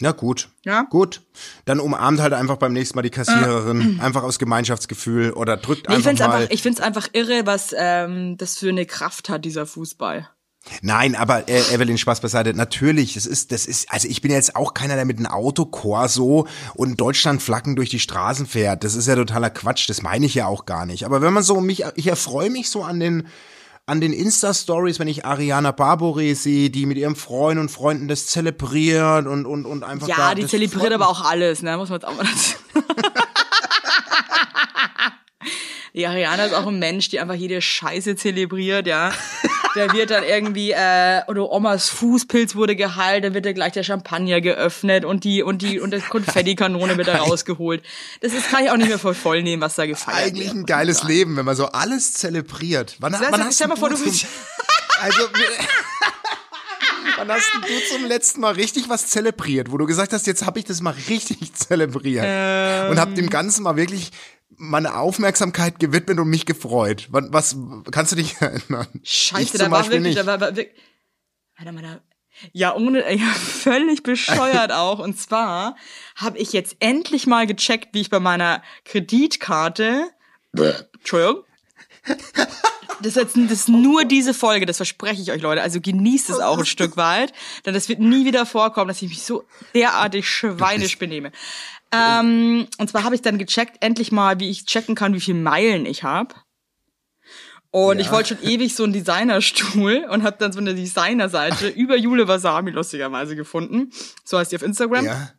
[0.00, 0.50] Na gut.
[0.64, 0.82] Ja.
[0.82, 1.22] Gut.
[1.64, 3.98] Dann umarmt halt einfach beim nächsten Mal die Kassiererin.
[4.00, 6.34] Einfach aus Gemeinschaftsgefühl oder drückt Nee, ich einfach finde es mal.
[6.36, 10.28] einfach, ich find's einfach irre, was ähm, das für eine Kraft hat, dieser Fußball.
[10.82, 12.52] Nein, aber äh, Evelyn, Spaß beiseite.
[12.52, 16.08] Natürlich, das ist, das ist, also ich bin jetzt auch keiner, der mit einem Autokor
[16.08, 18.82] so und Deutschlandflaggen durch die Straßen fährt.
[18.82, 19.88] Das ist ja totaler Quatsch.
[19.88, 21.04] Das meine ich ja auch gar nicht.
[21.04, 23.28] Aber wenn man so mich, ich erfreue mich so an den,
[23.86, 28.26] an den Insta-Stories, wenn ich Ariana Barbore sehe, die mit ihrem Freund und Freunden das
[28.26, 31.76] zelebriert und, und, und einfach Ja, da, die zelebriert aber auch alles, ne?
[31.76, 32.56] Muss man jetzt auch mal dazu.
[35.96, 39.12] Die Ariana ist auch ein Mensch, die einfach jede Scheiße zelebriert, ja.
[39.74, 43.82] da wird dann irgendwie, äh, oder Omas Fußpilz wurde geheilt, dann wird da gleich der
[43.82, 47.82] Champagner geöffnet und die, und die, und das Konfettikanone wird da rausgeholt.
[48.20, 50.56] Das ist, kann ich auch nicht mehr voll voll nehmen, was da gefeiert Eigentlich wird.
[50.56, 52.96] ein geiles Leben, wenn man so alles zelebriert.
[53.00, 54.26] Wann, heißt, wann hast stell mal vor, du zum- bist-
[55.00, 55.22] Also,
[57.16, 60.58] wann hast du zum letzten Mal richtig was zelebriert, wo du gesagt hast, jetzt habe
[60.58, 62.24] ich das mal richtig zelebriert
[62.90, 63.14] und hab Ähm.
[63.14, 64.10] dem Ganzen mal wirklich
[64.50, 67.08] meine Aufmerksamkeit gewidmet und mich gefreut.
[67.10, 67.56] Wann, was
[67.90, 68.88] kannst du dich erinnern?
[69.02, 70.76] Scheiße, da war Beispiel wirklich, da war, war wirklich,
[71.56, 72.00] warte mal, da,
[72.52, 74.98] ja, ohne, ja, völlig bescheuert auch.
[74.98, 75.76] Und zwar
[76.14, 80.10] habe ich jetzt endlich mal gecheckt, wie ich bei meiner Kreditkarte,
[80.52, 81.44] Entschuldigung,
[83.00, 85.62] das ist, jetzt, das ist nur diese Folge, das verspreche ich euch, Leute.
[85.62, 87.32] Also genießt es auch ein Stück weit,
[87.64, 89.44] denn das wird nie wieder vorkommen, dass ich mich so
[89.74, 91.32] derartig schweinisch benehme.
[91.92, 95.34] Ähm, und zwar habe ich dann gecheckt, endlich mal, wie ich checken kann, wie viel
[95.34, 96.34] Meilen ich habe.
[97.70, 101.96] Und ich wollte schon ewig so einen Designerstuhl und habe dann so eine Designerseite über
[101.96, 103.90] Jule Wasabi lustigerweise gefunden.
[104.24, 105.30] So heißt die auf Instagram Ja.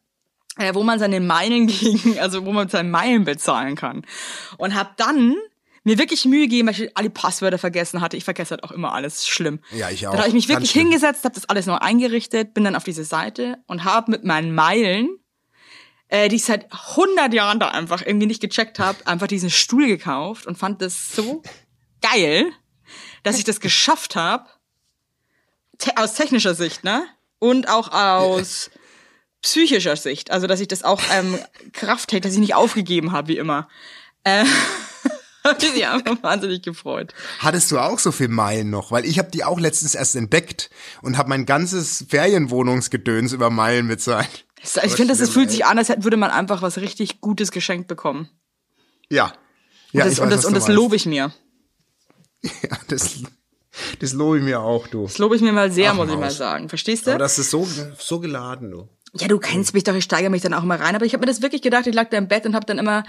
[0.57, 4.05] äh, wo man seine Meilen gegen, also wo man seine Meilen bezahlen kann.
[4.57, 5.35] Und habe dann
[5.87, 8.17] mir wirklich Mühe gegeben, weil ich alle Passwörter vergessen hatte.
[8.17, 9.61] Ich vergesse halt auch immer alles schlimm.
[9.71, 10.11] Ja, ich auch.
[10.11, 10.87] Dann habe ich mich wirklich schlimm.
[10.87, 14.53] hingesetzt, habe das alles noch eingerichtet, bin dann auf diese Seite und habe mit meinen
[14.53, 15.17] Meilen,
[16.09, 19.87] äh, die ich seit 100 Jahren da einfach irgendwie nicht gecheckt habe, einfach diesen Stuhl
[19.87, 21.41] gekauft und fand das so
[22.01, 22.51] geil,
[23.23, 24.49] dass ich das geschafft habe,
[25.77, 27.05] te aus technischer Sicht, ne?
[27.39, 28.71] Und auch aus
[29.41, 30.31] psychischer Sicht.
[30.31, 31.39] Also, dass ich das auch ähm,
[31.71, 33.69] Kraft hätte, dass ich nicht aufgegeben habe, wie immer.
[34.25, 34.43] Äh,
[35.47, 37.13] hab ich mich einfach wahnsinnig gefreut.
[37.39, 38.91] Hattest du auch so viel Meilen noch?
[38.91, 40.69] Weil ich habe die auch letztens erst entdeckt
[41.01, 44.45] und habe mein ganzes Ferienwohnungsgedöns über Meilen bezahlt.
[44.61, 47.87] Ich finde, das, das fühlt sich an, als würde man einfach was richtig Gutes geschenkt
[47.87, 48.29] bekommen.
[49.09, 49.25] Ja.
[49.25, 49.33] Und
[49.99, 51.31] Ja, das, ich und weiß, das, und das lobe ich mir.
[52.43, 53.23] Ja, das,
[53.99, 55.03] das lobe ich mir auch, du.
[55.03, 56.69] Das lobe ich mir mal sehr, Ach, muss ich mal sagen.
[56.69, 57.11] Verstehst du?
[57.11, 58.87] Aber das ist so, so geladen, du.
[59.13, 60.95] Ja, du kennst mich doch, ich steigere mich dann auch mal rein.
[60.95, 62.77] Aber ich habe mir das wirklich gedacht, ich lag da im Bett und habe dann
[62.77, 63.03] immer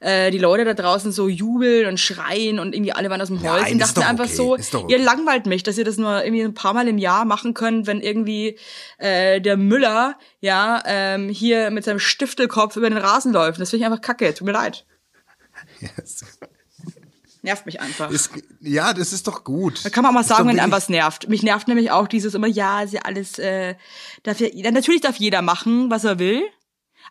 [0.00, 3.42] äh, die Leute da draußen so jubeln und schreien und irgendwie alle waren aus dem
[3.42, 5.04] Holz Nein, und ist dachte mir doch einfach okay, so, doch ihr okay.
[5.04, 8.00] langweilt mich, dass ihr das nur irgendwie ein paar Mal im Jahr machen könnt, wenn
[8.00, 8.58] irgendwie
[8.98, 13.60] äh, der Müller ja ähm, hier mit seinem Stiftelkopf über den Rasen läuft.
[13.60, 14.86] Das finde ich einfach kacke, tut mir leid.
[15.80, 16.24] Yes.
[17.42, 18.08] Nervt mich einfach.
[18.10, 19.84] Ist, ja, das ist doch gut.
[19.84, 21.28] Da kann man auch mal sagen, wenn einem was nervt.
[21.28, 23.74] Mich nervt nämlich auch dieses immer, ja, ist ja alles, äh,
[24.22, 26.42] darf ja, natürlich darf jeder machen, was er will,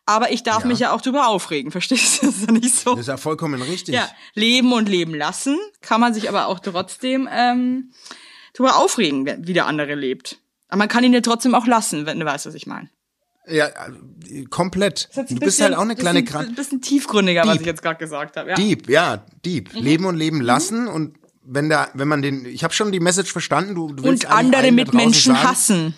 [0.05, 0.67] aber ich darf Ja.
[0.67, 2.27] mich ja auch drüber aufregen, verstehst du?
[2.27, 2.91] Das ist ja nicht so.
[2.91, 3.93] Das ist ja vollkommen richtig.
[3.93, 7.91] Ja, leben und leben lassen, kann man sich aber auch trotzdem ähm,
[8.53, 10.37] drüber aufregen, wie der andere lebt.
[10.69, 12.89] Aber man kann ihn ja trotzdem auch lassen, wenn du weißt, was ich meine.
[13.47, 15.09] Ja, äh, komplett.
[15.15, 16.55] Ein Du bist halt auch eine kleine bisschen, Krank.
[16.55, 17.61] bisschen tiefgründiger, was Dieb.
[17.61, 18.51] ich jetzt gerade gesagt habe.
[18.51, 18.55] Ja.
[18.55, 19.73] Dieb, ja, Dieb.
[19.73, 19.81] Mhm.
[19.81, 23.31] Leben und leben lassen und wenn da, wenn man den, ich habe schon die Message
[23.31, 25.93] verstanden, du, du willst Und andere Mitmenschen sagen, hassen.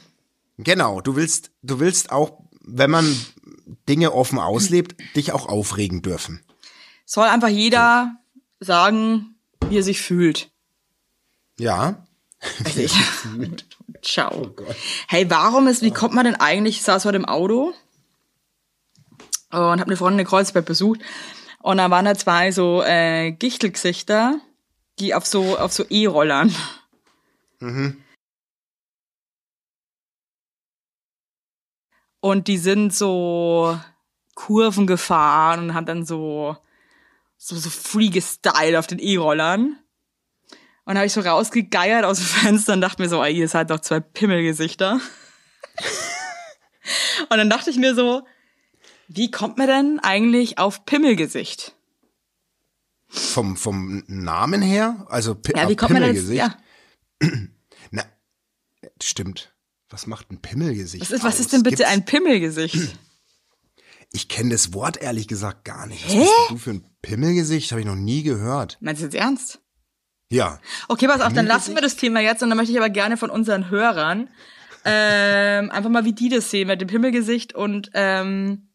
[0.57, 3.15] Genau, du willst, du willst auch, wenn man
[3.89, 6.41] Dinge offen auslebt, dich auch aufregen dürfen.
[7.05, 8.15] Soll einfach jeder
[8.59, 9.35] sagen,
[9.67, 10.49] wie er sich fühlt.
[11.59, 12.05] Ja.
[12.63, 12.93] Also ich,
[14.01, 14.53] Ciao.
[14.57, 14.63] Oh
[15.07, 17.73] hey, warum ist, wie kommt man denn eigentlich, ich saß heute im Auto
[19.51, 21.01] und habe eine Freundin in Kreuzberg besucht
[21.59, 24.39] und da waren da zwei so äh, Gichtelgesichter,
[24.99, 26.53] die auf so auf so E-Rollern.
[32.19, 33.79] Und die sind so
[34.35, 36.57] Kurven gefahren und haben dann so
[37.37, 39.77] so, so free gestylt auf den E-Rollern.
[40.85, 43.69] Und habe ich so rausgegeiert aus dem Fenster und dachte mir so, ey, ihr seid
[43.69, 44.99] doch zwei Pimmelgesichter.
[47.29, 48.23] und dann dachte ich mir so,
[49.07, 51.75] wie kommt man denn eigentlich auf Pimmelgesicht?
[53.07, 56.37] Vom, vom Namen her, also Pi Ja, wie auf kommt man denn Pimmelgesicht.
[56.39, 56.57] ja,
[57.91, 58.03] Na,
[59.01, 59.53] stimmt.
[59.89, 61.03] Was macht ein Pimmelgesicht?
[61.03, 62.75] was ist, was ist denn bitte Gibt's- ein Pimmelgesicht?
[64.15, 66.05] Ich kenne das Wort ehrlich gesagt gar nicht.
[66.05, 67.71] Was bist denn du für ein Pimmelgesicht?
[67.71, 68.77] Habe ich noch nie gehört.
[68.79, 69.59] Meinst du jetzt ernst?
[70.29, 70.59] Ja.
[70.87, 73.17] Okay, pass auf, dann lassen wir das Thema jetzt und dann möchte ich aber gerne
[73.17, 74.29] von unseren Hörern
[74.85, 78.67] ähm, einfach mal, wie die das sehen mit dem Pimmelgesicht und ähm,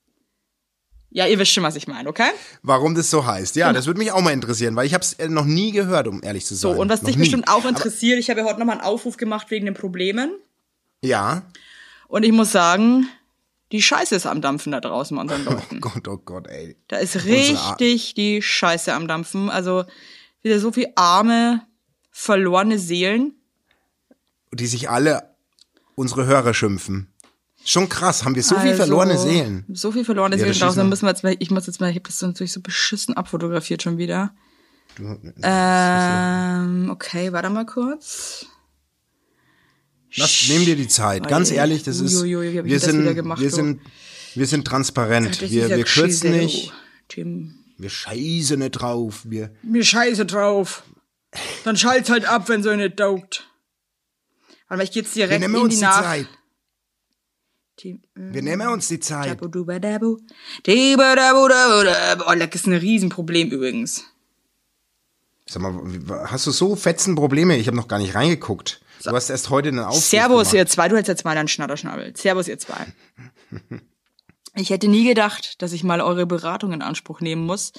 [1.11, 2.29] ja, ihr wisst schon, was ich meine, okay?
[2.63, 3.57] Warum das so heißt.
[3.57, 6.23] Ja, das würde mich auch mal interessieren, weil ich habe es noch nie gehört, um
[6.23, 6.79] ehrlich zu So, sein.
[6.81, 7.23] und was noch dich nie.
[7.23, 10.31] bestimmt auch interessiert, ich habe ja heute nochmal einen Aufruf gemacht wegen den Problemen.
[11.03, 11.43] Ja.
[12.09, 13.09] Und ich muss sagen,
[13.73, 15.81] die Scheiße ist am Dampfen da draußen bei unseren Oh Leuten.
[15.81, 16.77] Gott, oh Gott, ey.
[16.89, 19.49] Da ist richtig die Scheiße am Dampfen.
[19.51, 19.85] Also
[20.42, 21.62] wieder so viel arme,
[22.11, 23.35] verlorene Seelen.
[24.53, 25.35] Die sich alle
[25.94, 27.12] unsere Hörer schimpfen.
[27.64, 29.64] Schon krass, haben wir so viel Also, verlorene Seelen.
[29.72, 30.88] So viel verlorene Ja, Seelen draußen.
[30.88, 33.83] müssen wir jetzt mal, ich muss jetzt mal, ich habe das natürlich so beschissen abfotografiert
[33.83, 34.35] schon wieder.
[34.96, 38.46] Du, Ähm, okay, warte mal kurz.
[40.14, 41.29] Lass, nimm dir die Zeit.
[41.29, 43.81] Ganz ehrlich, das ist, Uiuiui, wir das sind, gemacht, wir sind,
[44.35, 45.40] wir sind transparent.
[45.42, 46.72] Wir, wir kürzen nicht.
[47.09, 47.58] Tim.
[47.79, 49.23] Wir scheißen nicht drauf.
[49.25, 50.83] Wir, Mir scheiße drauf.
[51.64, 53.49] Dann schalt's halt ab, wenn so nicht taugt.
[54.67, 56.03] Aber ich geht's wir direkt nehmen in uns die die Nach.
[56.03, 56.29] Zeit.
[57.77, 59.38] Tim, Wir nehmen uns die Zeit.
[59.41, 59.47] Oh,
[62.35, 64.05] das ist ein Riesenproblem übrigens.
[65.47, 65.81] Sag mal,
[66.27, 67.57] hast du so fetzen Probleme?
[67.57, 68.81] Ich habe noch gar nicht reingeguckt.
[69.05, 70.55] Du hast erst heute einen Aufruf Servus, gemacht.
[70.55, 70.88] ihr zwei.
[70.88, 72.17] Du hältst jetzt mal deinen Schnatterschnabel.
[72.17, 72.87] Servus, ihr zwei.
[74.59, 77.73] Ich hätte nie gedacht, dass ich mal eure Beratung in Anspruch nehmen muss.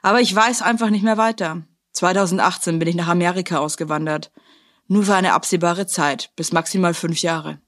[0.00, 1.62] Aber ich weiß einfach nicht mehr weiter.
[1.92, 4.32] 2018 bin ich nach Amerika ausgewandert.
[4.88, 7.58] Nur für eine absehbare Zeit, bis maximal fünf Jahre.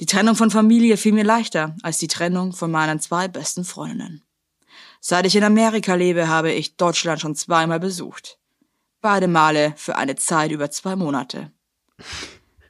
[0.00, 4.22] Die Trennung von Familie fiel mir leichter als die Trennung von meinen zwei besten Freundinnen.
[5.00, 8.38] Seit ich in Amerika lebe, habe ich Deutschland schon zweimal besucht.
[9.02, 11.52] Beide Male für eine Zeit über zwei Monate.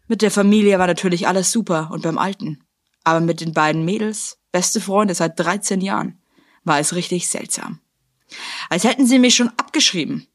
[0.08, 2.64] Mit der Familie war natürlich alles super und beim Alten.
[3.04, 6.16] Aber mit den beiden Mädels, beste Freunde seit 13 Jahren,
[6.62, 7.80] war es richtig seltsam.
[8.70, 10.28] Als hätten sie mich schon abgeschrieben.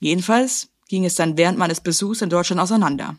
[0.00, 3.16] Jedenfalls ging es dann während meines Besuchs in Deutschland auseinander.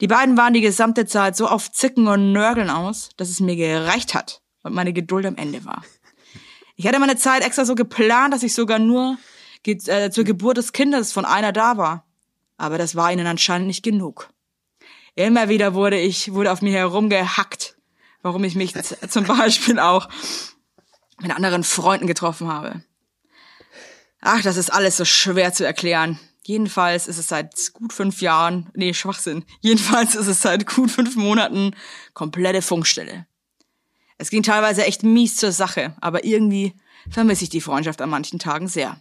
[0.00, 3.54] Die beiden waren die gesamte Zeit so auf Zicken und Nörgeln aus, dass es mir
[3.54, 5.84] gereicht hat und meine Geduld am Ende war.
[6.74, 9.18] Ich hatte meine Zeit extra so geplant, dass ich sogar nur
[9.64, 12.06] äh, zur Geburt des Kindes von einer da war.
[12.56, 14.30] Aber das war ihnen anscheinend nicht genug.
[15.14, 17.76] Immer wieder wurde ich, wurde auf mir herumgehackt,
[18.22, 18.74] warum ich mich
[19.08, 20.08] zum Beispiel auch
[21.20, 22.82] mit anderen Freunden getroffen habe.
[24.20, 26.18] Ach, das ist alles so schwer zu erklären.
[26.42, 29.44] Jedenfalls ist es seit gut fünf Jahren, nee, Schwachsinn.
[29.60, 31.74] Jedenfalls ist es seit gut fünf Monaten
[32.14, 33.26] komplette Funkstille.
[34.18, 36.74] Es ging teilweise echt mies zur Sache, aber irgendwie
[37.08, 39.00] vermisse ich die Freundschaft an manchen Tagen sehr.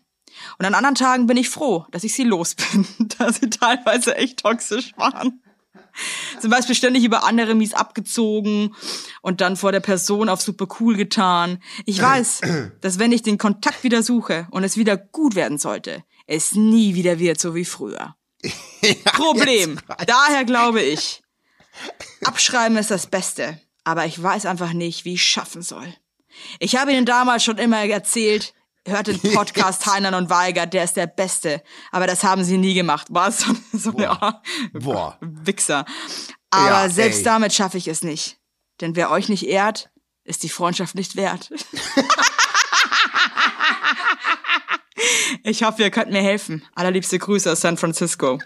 [0.57, 4.15] Und an anderen Tagen bin ich froh, dass ich sie los bin, da sie teilweise
[4.15, 5.41] echt toxisch waren.
[6.41, 8.75] Zum Beispiel ständig über andere mies abgezogen
[9.21, 11.61] und dann vor der Person auf super cool getan.
[11.85, 12.41] Ich weiß,
[12.81, 16.95] dass wenn ich den Kontakt wieder suche und es wieder gut werden sollte, es nie
[16.95, 18.15] wieder wird so wie früher.
[19.05, 19.79] Problem.
[20.05, 21.21] Daher glaube ich,
[22.23, 25.93] abschreiben ist das Beste, aber ich weiß einfach nicht, wie ich schaffen soll.
[26.59, 28.53] Ich habe Ihnen damals schon immer erzählt,
[28.87, 31.61] hört den Podcast Heinern und Weigert, der ist der Beste.
[31.91, 33.07] Aber das haben sie nie gemacht.
[33.09, 34.39] War so, so eine
[34.73, 35.17] Boah.
[35.21, 35.85] Wichser.
[36.49, 37.23] Aber Ja, selbst ey.
[37.23, 38.37] damit schaffe ich es nicht.
[38.81, 39.89] Denn wer euch nicht ehrt,
[40.23, 41.51] ist die Freundschaft nicht wert.
[45.43, 46.63] ich hoffe, ihr könnt mir helfen.
[46.75, 48.39] Allerliebste Grüße aus San Francisco.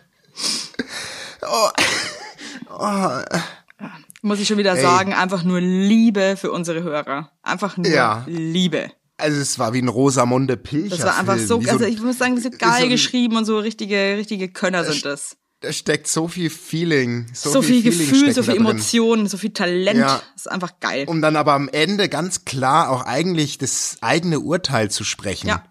[4.22, 7.32] Muss ich schon wieder sagen, einfach nur Liebe für unsere Hörer.
[7.41, 8.24] Einfach nur Ja.
[8.28, 8.91] Liebe.
[9.17, 10.97] Also es war wie ein Rosamunde Pilcher.
[10.97, 12.89] Das war einfach so, wie also ich muss sagen, das ist wie geil so ein-
[12.89, 15.38] geschrieben und so richtige, richtige Könner sind das.
[15.62, 18.58] Da steckt so viel Feeling, so, So, viel, Feeling Gefühl, so viel.
[18.58, 19.97] Emotionen, so viel Talent.
[19.99, 20.21] Ja.
[20.34, 21.06] Das ist einfach geil.
[21.08, 25.47] Um dann aber am Ende ganz klar auch eigentlich das eigene Urteil zu sprechen.
[25.47, 25.63] Ja.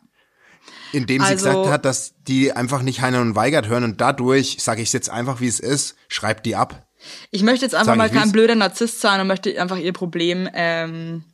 [0.93, 4.57] Indem sie Also- gesagt hat, dass die einfach nicht Heiner und Weigert hören und dadurch,
[4.61, 6.87] sage ich es jetzt einfach wie es ist, schreibt die ab.
[7.31, 10.49] Ich möchte jetzt einfach Sag mal kein blöder Narzisst sein und möchte einfach ihr Problem
[10.55, 11.25] ähm,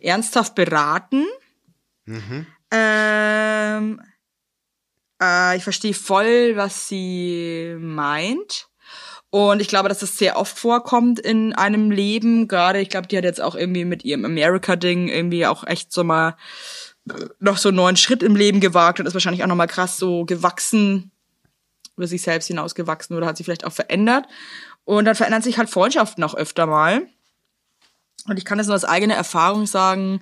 [0.00, 1.24] ernsthaft beraten.
[2.70, 4.00] Ähm,
[5.22, 8.68] äh, ich verstehe voll, was sie meint.
[9.30, 12.48] Und ich glaube, dass das sehr oft vorkommt in einem Leben.
[12.48, 16.04] Gerade, ich glaube, die hat jetzt auch irgendwie mit ihrem America-Ding irgendwie auch echt so
[16.04, 16.36] mal
[17.10, 19.98] äh, noch so einen neuen Schritt im Leben gewagt und ist wahrscheinlich auch nochmal krass
[19.98, 21.10] so gewachsen,
[21.96, 24.26] über sich selbst hinausgewachsen oder hat sich vielleicht auch verändert.
[24.84, 27.02] Und dann verändern sich halt Freundschaften auch öfter mal.
[28.26, 30.20] Und ich kann das nur aus eigener Erfahrung sagen,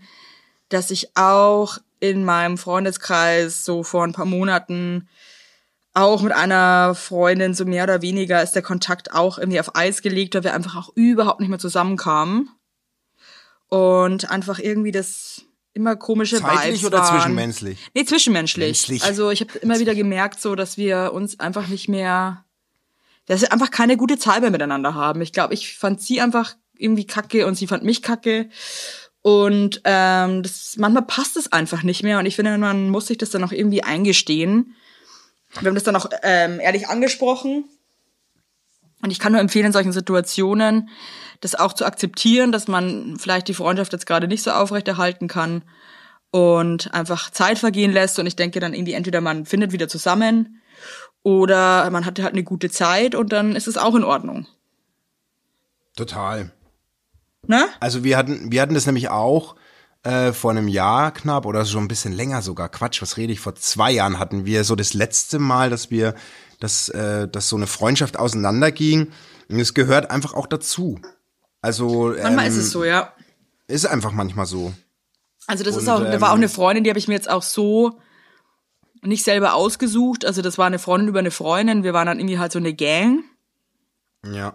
[0.68, 5.08] dass ich auch in meinem Freundeskreis so vor ein paar Monaten
[5.94, 10.02] auch mit einer Freundin so mehr oder weniger ist der Kontakt auch irgendwie auf Eis
[10.02, 12.50] gelegt, weil wir einfach auch überhaupt nicht mehr zusammenkamen.
[13.68, 17.20] Und einfach irgendwie das immer komische Zeitlich Vibes oder waren.
[17.20, 17.90] zwischenmenschlich?
[17.94, 18.66] Nee, zwischenmenschlich.
[18.66, 19.04] Menschlich.
[19.04, 22.44] Also ich habe immer wieder gemerkt, so dass wir uns einfach nicht mehr,
[23.26, 25.20] dass wir einfach keine gute Zeit mehr miteinander haben.
[25.20, 28.48] Ich glaube, ich fand sie einfach irgendwie kacke und sie fand mich kacke.
[29.22, 32.18] Und ähm, das, manchmal passt es einfach nicht mehr.
[32.18, 34.74] Und ich finde, man muss sich das dann auch irgendwie eingestehen.
[35.60, 37.64] Wir haben das dann auch ähm, ehrlich angesprochen.
[39.02, 40.88] Und ich kann nur empfehlen, in solchen Situationen
[41.40, 45.62] das auch zu akzeptieren, dass man vielleicht die Freundschaft jetzt gerade nicht so aufrechterhalten kann
[46.30, 48.18] und einfach Zeit vergehen lässt.
[48.18, 50.60] Und ich denke dann irgendwie entweder man findet wieder zusammen
[51.22, 54.46] oder man hatte halt eine gute Zeit und dann ist es auch in Ordnung.
[55.96, 56.50] Total.
[57.46, 57.66] Ne?
[57.80, 59.56] Also wir hatten, wir hatten das nämlich auch
[60.04, 62.68] äh, vor einem Jahr knapp oder schon ein bisschen länger sogar.
[62.68, 63.40] Quatsch, was rede ich?
[63.40, 66.14] Vor zwei Jahren hatten wir so das letzte Mal, dass wir,
[66.60, 69.10] dass, äh, dass so eine Freundschaft auseinanderging.
[69.48, 71.00] Und es gehört einfach auch dazu.
[71.60, 73.12] Also Manchmal ähm, ist es so, ja.
[73.66, 74.74] Ist einfach manchmal so.
[75.46, 77.14] Also das ist Und, auch, da war auch ähm, eine Freundin, die habe ich mir
[77.14, 77.98] jetzt auch so
[79.02, 80.24] nicht selber ausgesucht.
[80.24, 81.82] Also das war eine Freundin über eine Freundin.
[81.82, 83.24] Wir waren dann irgendwie halt so eine Gang.
[84.30, 84.54] Ja.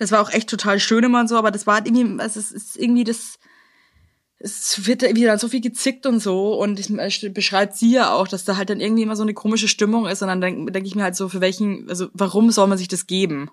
[0.00, 2.40] Das war auch echt total schön immer und so, aber das war halt irgendwie, also
[2.40, 3.38] es ist irgendwie das,
[4.38, 6.90] es wird irgendwie dann so viel gezickt und so und es
[7.34, 10.22] beschreibt sie ja auch, dass da halt dann irgendwie immer so eine komische Stimmung ist
[10.22, 12.88] und dann denke denk ich mir halt so, für welchen, also warum soll man sich
[12.88, 13.50] das geben?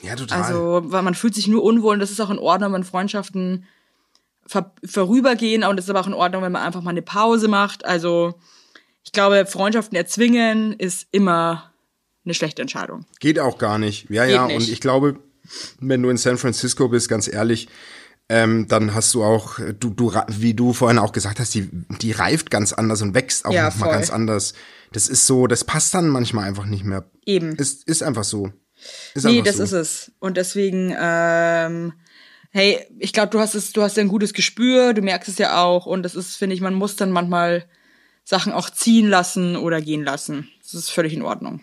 [0.00, 0.40] Ja, total.
[0.40, 3.66] Also, weil man fühlt sich nur unwohl und das ist auch in Ordnung, wenn Freundschaften
[4.46, 7.48] ver vorübergehen und es ist aber auch in Ordnung, wenn man einfach mal eine Pause
[7.48, 7.84] macht.
[7.84, 8.40] Also,
[9.04, 11.69] ich glaube, Freundschaften erzwingen ist immer
[12.24, 13.06] eine schlechte Entscheidung.
[13.20, 14.08] Geht auch gar nicht.
[14.10, 14.56] Ja, Geht ja, nicht.
[14.56, 15.16] und ich glaube,
[15.80, 17.68] wenn du in San Francisco bist, ganz ehrlich,
[18.28, 21.68] ähm, dann hast du auch, du, du, wie du vorhin auch gesagt hast, die,
[22.00, 23.96] die reift ganz anders und wächst auch Ja, nochmal voll.
[23.98, 24.54] ganz anders.
[24.92, 27.10] Das ist so, das passt dann manchmal einfach nicht mehr.
[27.26, 27.56] Eben.
[27.56, 28.52] Ist, ist einfach so.
[29.14, 29.62] Ist Nee, einfach das so.
[29.64, 30.12] ist es.
[30.20, 31.92] Und deswegen, ähm,
[32.50, 35.38] hey, ich glaube, du hast es, du hast ja ein gutes Gespür, du merkst es
[35.38, 35.86] ja auch.
[35.86, 37.64] Und das ist, finde ich, man muss dann manchmal
[38.24, 40.48] Sachen auch ziehen lassen oder gehen lassen.
[40.62, 41.62] Das ist völlig in Ordnung.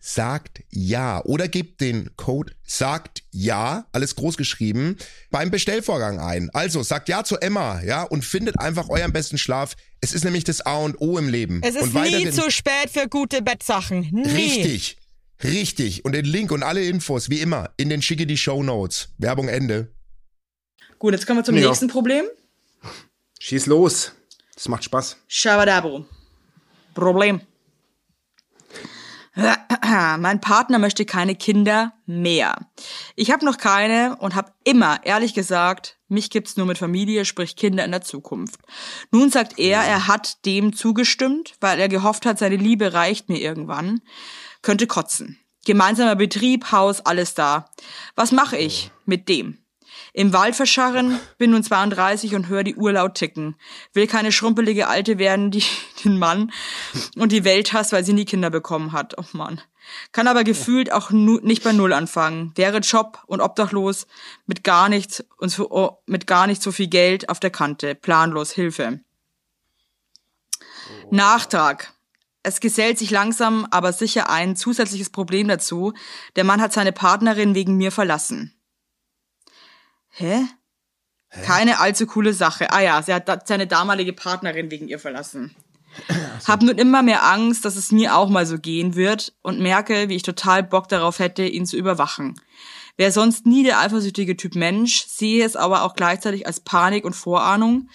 [0.00, 4.96] sagt ja oder gebt den Code sagt ja, alles groß geschrieben,
[5.30, 6.50] beim Bestellvorgang ein.
[6.54, 9.76] Also sagt ja zu Emma, ja, und findet einfach euren besten Schlaf.
[10.00, 11.60] Es ist nämlich das A und O im Leben.
[11.62, 14.08] Es ist und nie zu spät für gute Bettsachen.
[14.10, 14.28] Nie.
[14.28, 14.96] Richtig.
[15.44, 16.04] Richtig.
[16.04, 19.08] Und den Link und alle Infos, wie immer, in den schicke die Show Notes.
[19.18, 19.92] Werbung Ende.
[20.98, 21.68] Gut, jetzt kommen wir zum Ja.
[21.68, 22.24] nächsten Problem.
[23.38, 24.12] Schieß los.
[24.54, 25.16] Das macht Spaß.
[25.28, 26.04] Shabadabo.
[26.94, 27.40] Problem.
[30.18, 32.66] Mein Partner möchte keine Kinder mehr.
[33.16, 37.56] Ich habe noch keine und habe immer, ehrlich gesagt, mich gibt's nur mit Familie, sprich
[37.56, 38.60] Kinder in der Zukunft.
[39.10, 43.38] Nun sagt er, er hat dem zugestimmt, weil er gehofft hat, seine Liebe reicht mir
[43.38, 44.00] irgendwann.
[44.62, 45.38] Könnte kotzen.
[45.64, 47.70] Gemeinsamer Betrieb, Haus, alles da.
[48.16, 49.58] Was mache ich mit dem?
[50.12, 53.56] Im Wald verscharren, bin nun 32 und höre die Uhr laut ticken.
[53.92, 55.62] Will keine schrumpelige Alte werden, die
[56.04, 56.52] den Mann
[57.16, 59.14] und die Welt hasst, weil sie nie Kinder bekommen hat.
[59.18, 59.60] Oh Mann.
[60.12, 62.52] Kann aber gefühlt auch nicht bei Null anfangen.
[62.54, 64.06] Wäre Job und obdachlos,
[64.46, 67.94] mit gar nichts und so, oh, mit gar nicht so viel Geld auf der Kante.
[67.94, 69.00] Planlos, Hilfe.
[71.10, 71.92] Nachtrag.
[72.42, 75.92] Es gesellt sich langsam, aber sicher ein zusätzliches Problem dazu.
[76.36, 78.59] Der Mann hat seine Partnerin wegen mir verlassen.
[80.10, 80.44] Hä?
[81.44, 82.72] Keine allzu coole Sache.
[82.72, 85.54] Ah ja, sie hat seine damalige Partnerin wegen ihr verlassen.
[86.46, 90.08] Hab nun immer mehr Angst, dass es mir auch mal so gehen wird und merke,
[90.08, 92.40] wie ich total Bock darauf hätte, ihn zu überwachen.
[92.96, 97.14] Wäre sonst nie der eifersüchtige Typ Mensch, sehe es aber auch gleichzeitig als Panik und
[97.14, 97.88] Vorahnung,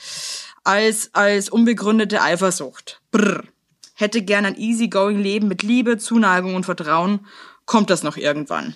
[0.63, 3.01] als, als unbegründete Eifersucht.
[3.11, 3.43] Brr.
[3.93, 7.25] Hätte gern ein easygoing Leben mit Liebe, Zuneigung und Vertrauen.
[7.65, 8.75] Kommt das noch irgendwann?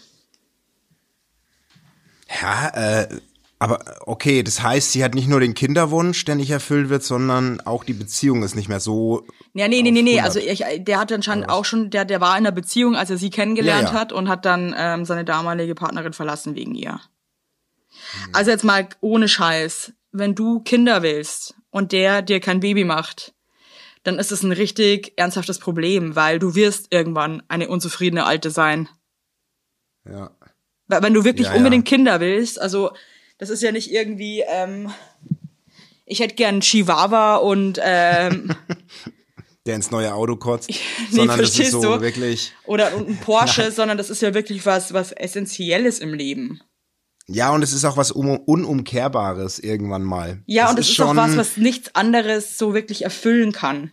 [2.41, 3.19] Ja, äh,
[3.62, 7.60] aber okay, das heißt, sie hat nicht nur den Kinderwunsch, der nicht erfüllt wird, sondern
[7.62, 9.28] auch die Beziehung ist nicht mehr so.
[9.53, 10.20] Ja, nee, nee, nee, nee.
[10.20, 10.26] 100.
[10.26, 13.18] Also ich, der hat anscheinend auch schon, der, der war in einer Beziehung, als er
[13.18, 13.99] sie kennengelernt Ja, ja.
[13.99, 17.01] hat und hat dann ähm, seine damalige Partnerin verlassen wegen ihr.
[18.32, 19.91] Also jetzt mal ohne Scheiß.
[20.12, 23.34] Wenn du Kinder willst und der dir kein Baby macht,
[24.03, 28.88] dann ist es ein richtig ernsthaftes Problem, weil du wirst irgendwann eine unzufriedene Alte sein.
[30.10, 30.32] Ja.
[30.88, 31.86] Weil wenn du wirklich Ja, unbedingt.
[31.86, 32.91] Kinder willst, also
[33.39, 34.91] das ist ja nicht irgendwie, ähm,
[36.05, 38.53] ich hätte gern Chihuahua und ähm,
[39.65, 40.69] Der ins neue Auto kotzt.
[41.11, 42.01] Nee, sondern das ist so du?
[42.01, 42.53] wirklich.
[42.65, 46.61] oder ein Porsche, sondern das ist ja wirklich was, was Essentielles im Leben.
[47.27, 50.41] Ja, und es ist auch was um, Unumkehrbares irgendwann mal.
[50.45, 53.91] Ja, Das und es ist auch was, was nichts anderes so wirklich erfüllen kann.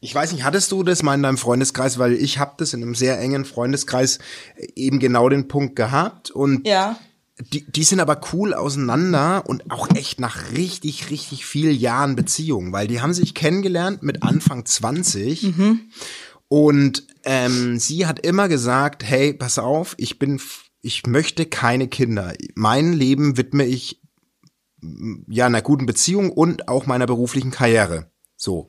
[0.00, 2.82] Ich weiß nicht, hattest du das mal in deinem Freundeskreis, weil ich habe das in
[2.82, 4.18] einem sehr engen Freundeskreis
[4.74, 6.98] eben genau den Punkt gehabt und Ja.
[7.40, 12.72] Die, die sind aber cool auseinander und auch echt nach richtig, richtig viel Jahren Beziehung,
[12.72, 15.44] weil die haben sich kennengelernt mit Anfang 20
[16.48, 20.40] und ähm, sie hat immer gesagt, hey, pass auf, ich bin,
[20.82, 22.34] ich möchte keine Kinder.
[22.54, 24.00] Mein Leben widme ich
[25.28, 28.10] ja einer guten Beziehung und auch meiner beruflichen Karriere.
[28.36, 28.68] So.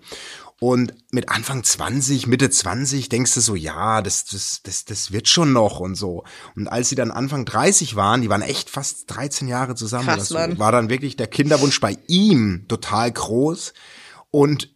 [0.64, 5.28] Und mit Anfang 20, Mitte 20 denkst du so, ja, das, das, das, das wird
[5.28, 6.24] schon noch und so.
[6.56, 10.32] Und als sie dann Anfang 30 waren, die waren echt fast 13 Jahre zusammen Krass,
[10.32, 13.74] oder so, war dann wirklich der Kinderwunsch bei ihm total groß
[14.30, 14.70] und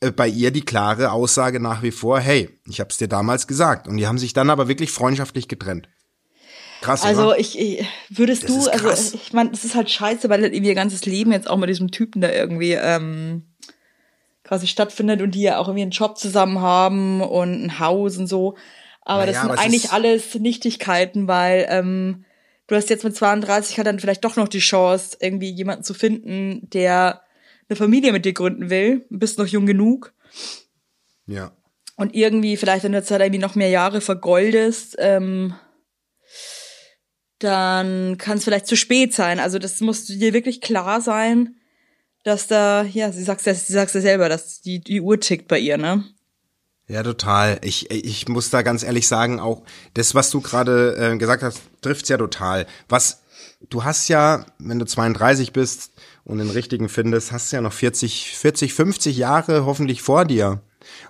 [0.00, 3.86] äh, bei ihr die klare Aussage nach wie vor, hey, ich hab's dir damals gesagt.
[3.86, 5.90] Und die haben sich dann aber wirklich freundschaftlich getrennt.
[6.80, 7.38] Krass, Also oder?
[7.38, 10.74] ich, ich würdest Das du, also ich meine, das ist halt scheiße, weil halt ihr
[10.74, 13.42] ganzes Leben jetzt auch mit diesem Typen da irgendwie ähm,
[14.48, 18.28] quasi stattfindet und die ja auch irgendwie einen Job zusammen haben und ein Haus und
[18.28, 18.56] so.
[19.02, 22.24] Aber das Naja, sind aber eigentlich alles Nichtigkeiten, weil ähm,
[22.66, 25.92] du hast jetzt mit 32 halt dann vielleicht doch noch die Chance, irgendwie jemanden zu
[25.92, 27.20] finden, der
[27.68, 29.04] eine Familie mit dir gründen will.
[29.10, 30.14] Du bist noch jung genug.
[31.26, 31.52] ja.
[31.96, 35.54] Und irgendwie vielleicht in der Zeit irgendwie noch mehr Jahre vergoldest, ähm,
[37.40, 39.40] dann kann es vielleicht zu spät sein.
[39.40, 41.57] Also das muss dir wirklich klar sein,
[42.28, 45.48] dass da, ja, sie sagt ja, sie sagt ja selber, dass die, die Uhr tickt
[45.48, 46.04] bei ihr, ne?
[46.86, 47.58] Ja, total.
[47.62, 49.62] Ich, ich muss da ganz ehrlich sagen, auch
[49.94, 52.66] das, was du gerade äh, gesagt hast, trifft's ja total.
[52.88, 53.22] Was
[53.68, 55.92] du hast ja, wenn du 32 bist
[56.24, 60.62] und den richtigen findest, hast du ja noch 40, 40, 50 Jahre hoffentlich vor dir.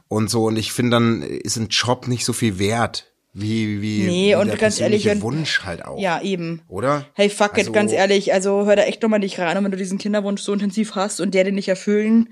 [0.09, 4.03] Und so, und ich finde, dann ist ein Job nicht so viel wert, wie, wie,
[4.05, 5.99] Nee, wie und der ganz ehrlich, Wunsch halt auch.
[5.99, 6.63] Ja, eben.
[6.69, 7.07] Oder?
[7.15, 8.33] Hey, fuck it, Also- ganz ehrlich.
[8.33, 9.57] Also hör da echt nochmal nicht rein.
[9.57, 12.31] Und wenn du diesen Kinderwunsch so intensiv hast und der den nicht erfüllen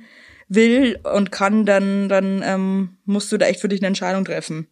[0.49, 4.69] will und kann, dann, dann ähm, musst du da echt für dich eine Entscheidung treffen.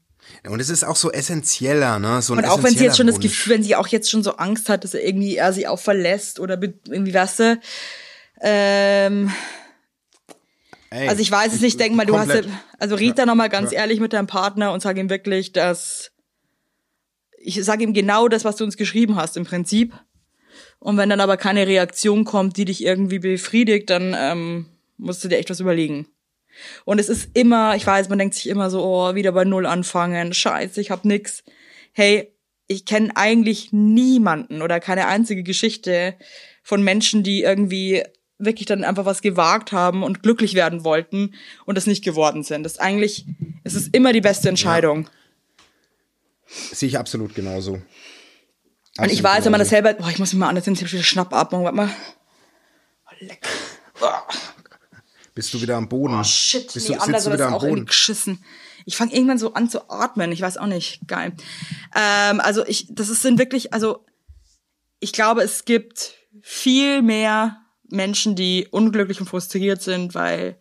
[0.49, 2.23] Und es ist auch so essentieller, ne?
[2.23, 4.23] So Und auch wenn sie jetzt schon das essentieller Gefühl, wenn sie auch jetzt schon
[4.23, 7.61] so Angst hat, dass er irgendwie er sie auch verlässt oder irgendwie weißt du,
[8.41, 9.31] ähm,
[10.91, 12.55] Ey, also ich weiß es nicht, denk mal, du hast ja, komplett.
[12.79, 16.13] also red da nochmal ganz ehrlich mit deinem Partner und sag ihm wirklich, dass
[17.45, 19.93] ich sag ihm genau das, was du uns geschrieben hast im Prinzip.
[20.79, 24.67] Und wenn dann aber keine Reaktion kommt, die dich irgendwie befriedigt, dann ähm,
[24.97, 26.07] musst du dir echt was überlegen.
[26.85, 29.67] Und es ist immer, ich weiß, man denkt sich immer so, oh, wieder bei Null
[29.67, 31.43] anfangen, scheiße, ich hab nix.
[31.93, 32.33] Hey,
[32.67, 36.15] ich kenne eigentlich niemanden oder keine einzige Geschichte
[36.63, 38.03] von Menschen, die irgendwie
[38.39, 41.35] wirklich dann einfach was gewagt haben und glücklich werden wollten
[41.67, 42.63] und das nicht geworden sind.
[42.63, 43.27] Das ist eigentlich,
[43.65, 45.09] es ist immer die beste Entscheidung.
[46.73, 47.73] Sehe ich absolut genauso.
[47.75, 47.83] Und
[48.97, 49.87] ich Absolut weiß, wenn man das genauso.
[49.87, 51.91] selber, boah, ich muss mich mal anders hin, ich hab wieder Schnappatmung, warte mal.
[53.07, 53.47] Oh, leck.
[54.01, 54.07] Oh,
[55.35, 56.15] Bist du wieder am Boden?
[56.15, 57.87] oh shit, Bist nee, du, anders du wieder am auch Boden?
[57.87, 58.45] geschissen.
[58.87, 61.33] Ich fange irgendwann so an zu atmen, ich weiß auch nicht, geil.
[61.97, 64.05] Ähm, also ich, das ist, sind wirklich, also
[65.01, 70.59] ich glaube, es gibt viel mehr Menschen, die unglücklich und frustriert sind, weil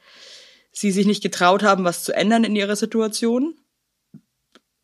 [0.71, 3.55] sie sich nicht getraut haben, was zu ändern in ihrer Situation,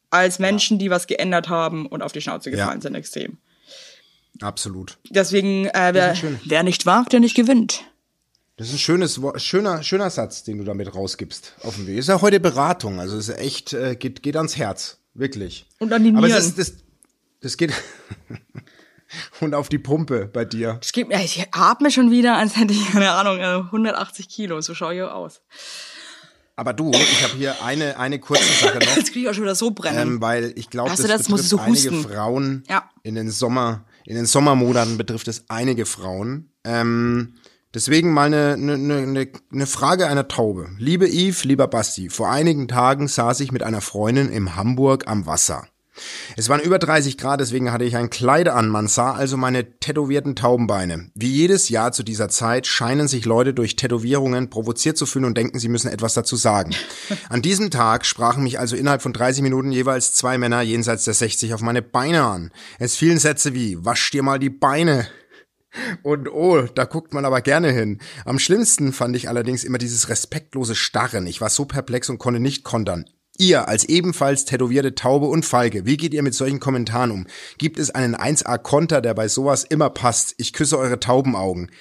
[0.09, 2.55] als Menschen, die was geändert haben und auf die Schnauze Ja.
[2.57, 3.37] gefallen sind, extrem.
[4.41, 4.97] Absolut.
[5.09, 7.83] Deswegen, äh, wer, wer nicht wagt, der nicht gewinnt.
[8.57, 11.53] Das ist ein schönes, schöner, schöner Satz, den du damit rausgibst.
[11.63, 11.97] Auf dem Weg.
[11.97, 14.97] Ist ja heute Beratung, also ist ja echt, äh, geht, geht ans Herz.
[15.13, 15.65] Wirklich.
[15.79, 16.39] Und an die Aber Nieren.
[16.39, 16.73] es ist, das,
[17.41, 17.73] das geht.
[19.39, 20.79] Und auf die Pumpe bei dir.
[20.83, 24.61] Ich, geb, ja, ich atme schon wieder, als hätte ich, keine Ahnung, äh, 180 Kilo.
[24.61, 25.41] So schaue ich auch aus.
[26.59, 28.95] Aber du, ich habe hier eine, eine kurze Sache noch.
[28.97, 30.15] Jetzt kriege ich auch schon wieder so brennen.
[30.15, 31.23] Ähm, weil ich glaube, das, das?
[31.23, 31.93] Betrifft so einige?
[31.93, 32.89] Frauen Ja.
[33.01, 36.51] in den Sommer, in den Sommermonaten betrifft es einige Frauen.
[36.65, 37.35] Ähm,
[37.73, 40.67] deswegen mal eine, eine, eine, eine Frage einer Taube.
[40.77, 45.25] Liebe Yves, lieber Basti, vor einigen Tagen saß ich mit einer Freundin im Hamburg am
[45.25, 45.65] Wasser.
[46.37, 48.69] Es waren über 30 Grad, deswegen hatte ich ein Kleid an.
[48.69, 51.11] Man sah also meine tätowierten Taubenbeine.
[51.15, 55.37] Wie jedes Jahr zu dieser Zeit scheinen sich Leute durch Tätowierungen provoziert zu fühlen und
[55.37, 56.75] denken, sie müssen etwas dazu sagen.
[57.29, 61.13] An diesem Tag sprachen mich also innerhalb von 30 Minuten jeweils zwei Männer jenseits der
[61.13, 62.51] 60 auf meine Beine an.
[62.77, 65.07] Es fielen Sätze wie, wasch dir mal die Beine.
[66.01, 67.99] Und oh, da guckt man aber gerne hin.
[68.25, 71.27] Am schlimmsten fand ich allerdings immer dieses respektlose Starren.
[71.27, 73.05] Ich war so perplex und konnte nicht kontern.
[73.41, 77.25] Ihr als ebenfalls tätowierte Taube und Falke, wie geht ihr mit solchen Kommentaren um?
[77.57, 80.35] Gibt es einen 1A-Konter, der bei sowas immer passt?
[80.37, 81.71] Ich küsse eure Taubenaugen.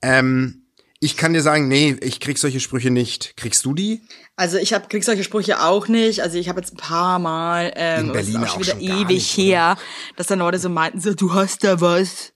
[0.00, 0.62] Ähm,
[1.00, 3.36] ich kann dir sagen, nee, ich krieg solche Sprüche nicht.
[3.36, 4.00] Kriegst du die?
[4.36, 6.22] Also ich hab, krieg solche Sprüche auch nicht.
[6.22, 9.08] Also ich habe jetzt ein paar Mal, ähm, In Berlin auch schon wieder schon ewig
[9.08, 9.44] nicht, oder?
[9.44, 9.76] her,
[10.16, 12.32] dass dann Leute so meinten, so, du hast da was.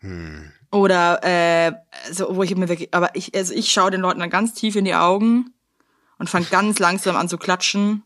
[0.00, 0.52] Hm.
[0.70, 1.72] Oder äh,
[2.10, 4.74] so, wo ich mir wirklich, aber ich, also ich schaue den Leuten dann ganz tief
[4.74, 5.52] in die Augen
[6.22, 8.04] und fange ganz langsam an zu klatschen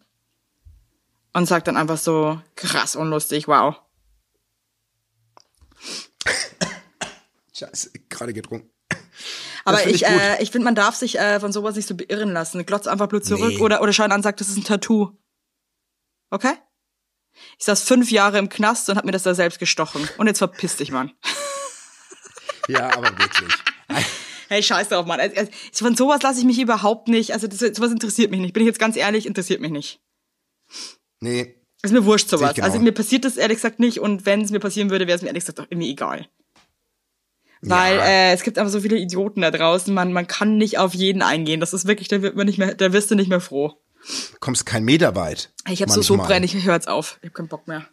[1.34, 3.76] und sag dann einfach so, krass unlustig, wow.
[7.52, 8.70] Scheiße, gerade getrunken.
[9.66, 12.32] Aber ich, ich äh, ich finde, man darf sich äh, von sowas nicht so beirren
[12.32, 12.64] lassen.
[12.64, 13.58] Glotz einfach blöd zurück Nee.
[13.58, 15.12] oder, oder schau ihn an und sag, das ist ein Tattoo.
[16.30, 16.54] Okay?
[17.58, 20.08] Ich saß fünf Jahre im Knast und hab mir das da selbst gestochen.
[20.16, 21.12] Und jetzt verpiss dich, Mann.
[22.66, 23.52] Ja, aber wirklich.
[24.48, 25.20] Hey, scheiß drauf, Mann.
[25.20, 27.32] Also, also, von sowas lasse ich mich überhaupt nicht.
[27.32, 28.52] Also das, sowas interessiert mich nicht.
[28.52, 30.00] Bin ich jetzt ganz ehrlich, interessiert mich nicht.
[31.20, 32.54] Nee, Ist mir wurscht sowas.
[32.54, 32.66] genau.
[32.66, 35.22] Also mir passiert das ehrlich gesagt nicht und wenn es mir passieren würde, wäre es
[35.22, 36.28] mir ehrlich gesagt auch irgendwie egal.
[37.62, 38.04] Weil Ja.
[38.04, 41.22] äh, es gibt einfach so viele Idioten da draußen, man, man kann nicht auf jeden
[41.22, 41.58] eingehen.
[41.60, 43.80] Das ist wirklich, da wird man nicht mehr, da wirst du nicht mehr froh.
[44.40, 45.52] kommst kein Meter weit.
[45.68, 46.40] Ich hab so so Manchmal.
[46.40, 47.18] brenn, ich hör jetzt auf.
[47.22, 47.88] Ich hab keinen Bock mehr.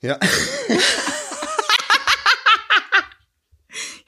[0.00, 0.18] Ja.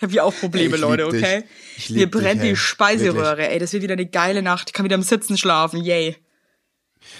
[0.02, 1.22] Ich habe hier auch Probleme, lieb Leute, dich.
[1.22, 1.44] okay?
[1.76, 2.50] Ich Mir dich, brennt hey.
[2.50, 3.60] die Speiseröhre, ey.
[3.60, 4.70] Das wird wieder eine geile Nacht.
[4.70, 6.16] Ich kann wieder im Sitzen schlafen, yay.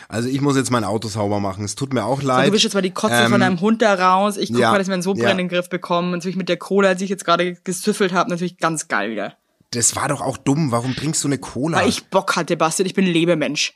[0.09, 1.65] Also ich muss jetzt mein Auto sauber machen.
[1.65, 2.49] Es tut mir auch So, leid.
[2.49, 4.37] du bist jetzt mal die Kotze Ähm, von deinem Hund da raus.
[4.37, 5.43] Ich guck ja, mal, dass wir einen Sodbrennen ja.
[5.43, 6.09] in den Griff bekommen.
[6.09, 9.37] Und natürlich mit der Cola, die ich jetzt gerade gesüffelt habe, natürlich ganz geil wieder.
[9.71, 10.73] Das war doch auch dumm.
[10.73, 11.79] Warum trinkst du eine Cola?
[11.79, 12.87] Weil ich Bock hatte, Bastian.
[12.87, 13.75] Ich bin ein Lebemensch.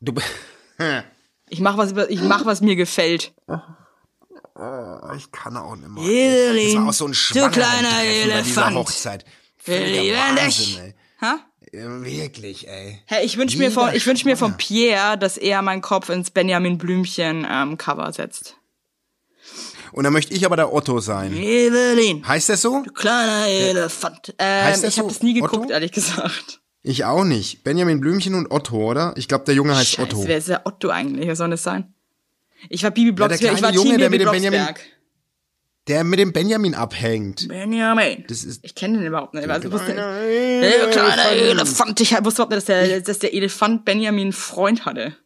[0.00, 0.12] du,
[1.48, 3.34] Ich mach was, ich mach, was mir gefällt.
[4.58, 6.02] Oh, ich kann auch nicht mehr.
[6.04, 8.76] Evelyn, das war auch so ein du kleiner bei Elefant.
[8.76, 9.24] Hochzeit.
[9.66, 10.94] Lieben Wahnsinn, dich.
[11.20, 11.38] Ha?
[11.72, 13.02] Wirklich, ey.
[13.06, 14.56] Hey, ich wünsch mir von, ich wünsch mir von.
[14.56, 18.56] Pierre, dass er meinen Kopf ins Benjamin Blümchen ähm, Cover setzt.
[19.92, 21.32] Und dann möchte ich aber der Otto sein.
[21.34, 22.82] Evelyn, Heißt der so?
[22.94, 24.34] kleiner Elefant.
[24.38, 25.14] Ähm, Heißt der ich habe so?
[25.14, 25.72] das nie geguckt, Otto?
[25.72, 26.60] ehrlich gesagt.
[26.82, 27.64] Ich auch nicht.
[27.64, 29.12] Benjamin Blümchen und Otto, oder?
[29.16, 30.16] Ich glaube, der Junge heißt Otto.
[30.18, 31.26] Scheiße, wer ist der Otto eigentlich?
[31.26, 31.92] Wer soll das sein?
[32.68, 34.92] Ich war Bibi der Blocksberg, ich war Junge, Team der Bibi mit dem Benjamin- Blocksberg.
[35.88, 37.46] Der mit dem Benjamin abhängt.
[37.46, 38.24] Benjamin.
[38.28, 39.48] Das ist- ich kenne den überhaupt nicht.
[39.48, 41.40] Also, Kleiner der kleine Elefant.
[41.40, 42.00] Elefant.
[42.00, 45.16] Ich wusste überhaupt nicht, dass der, dass der Elefant Benjamin einen Freund hatte.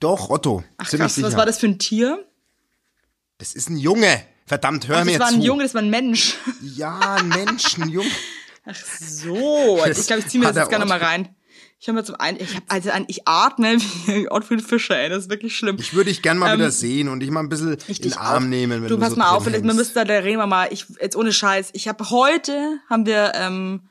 [0.00, 0.64] Doch, Otto.
[0.78, 1.26] Ach Ziemlich krass, sicher.
[1.26, 2.24] was war das für ein Tier?
[3.38, 4.22] Das ist ein Junge.
[4.46, 5.34] Verdammt, hör Ach, mir das war zu.
[5.36, 6.36] ein Junge, das war ein Mensch.
[6.62, 8.10] Ja, ein Mensch, ein Junge.
[9.00, 11.28] So, Das ich glaube, ich ziehe mir das jetzt gerne mal rein.
[11.78, 15.08] Ich höre mir zum einen, ich hab also an, ich atme wie Ottfried Fischer, ey,
[15.10, 15.76] das ist wirklich schlimm.
[15.78, 18.12] Ich würde dich gern mal Ähm, wieder sehen und dich mal ein bisschen in den
[18.14, 18.48] Arm auch.
[18.48, 20.86] nehmen, wenn du du pass so mal auf, wir müssen da, da reden mal, ich,
[21.00, 23.82] jetzt ohne Scheiß, ich habe heute, haben wir, ähm,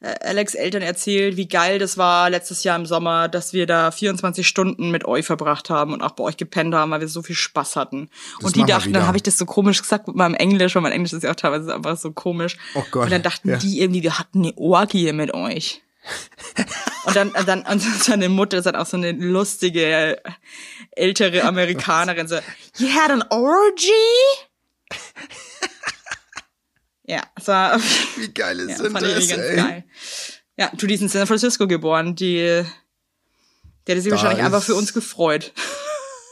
[0.00, 3.90] äh, Alex Eltern erzählt, wie geil das war letztes Jahr im Sommer, dass wir da
[3.90, 7.22] 24 Stunden mit euch verbracht haben und auch bei euch gepennt haben, weil wir so
[7.22, 8.08] viel Spaß hatten.
[8.38, 10.82] Das und die dachten, dann habe ich das so komisch gesagt mit meinem Englisch, weil
[10.82, 12.56] mein Englisch ist ja auch teilweise einfach so komisch.
[12.74, 13.56] Oh Gott, Und dann dachten ja.
[13.58, 15.82] die irgendwie, wir hatten eine Orgie mit euch.
[17.04, 20.16] Und dann, und dann, und seine Mutter ist dann auch so eine lustige, äh,
[20.92, 22.36] ältere Amerikanerin, so,
[22.78, 23.90] you had an orgy?
[27.04, 27.78] ja, es war,
[28.16, 29.56] Wie geil ist ja, denn fand ich das, irgendwie ganz ey?
[29.56, 29.84] geil.
[30.56, 32.66] Ja, Judy ist in San Francisco geboren, die, der
[33.88, 35.52] hätte sich Da wahrscheinlich einfach für uns gefreut.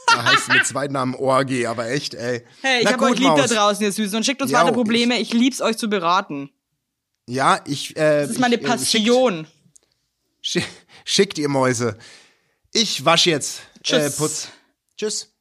[0.07, 2.43] Da heißt mit zweiten Namen Orgi, aber echt, ey.
[2.61, 3.49] Hey, ich Na hab gut, euch lieb da Maus.
[3.51, 6.49] draußen, ihr Süßen, und schickt uns Ja, weiter ich- Probleme, ich lieb's euch zu beraten.
[7.27, 9.45] Ja, ich, äh, Das ist meine ich, äh, Passion.
[9.45, 9.53] Schick,
[11.05, 11.97] schickt ihr Mäuse.
[12.73, 13.61] Ich wasch jetzt.
[13.83, 14.15] Tschüss.
[14.15, 14.47] Äh, putz.
[14.97, 15.33] Tschüss.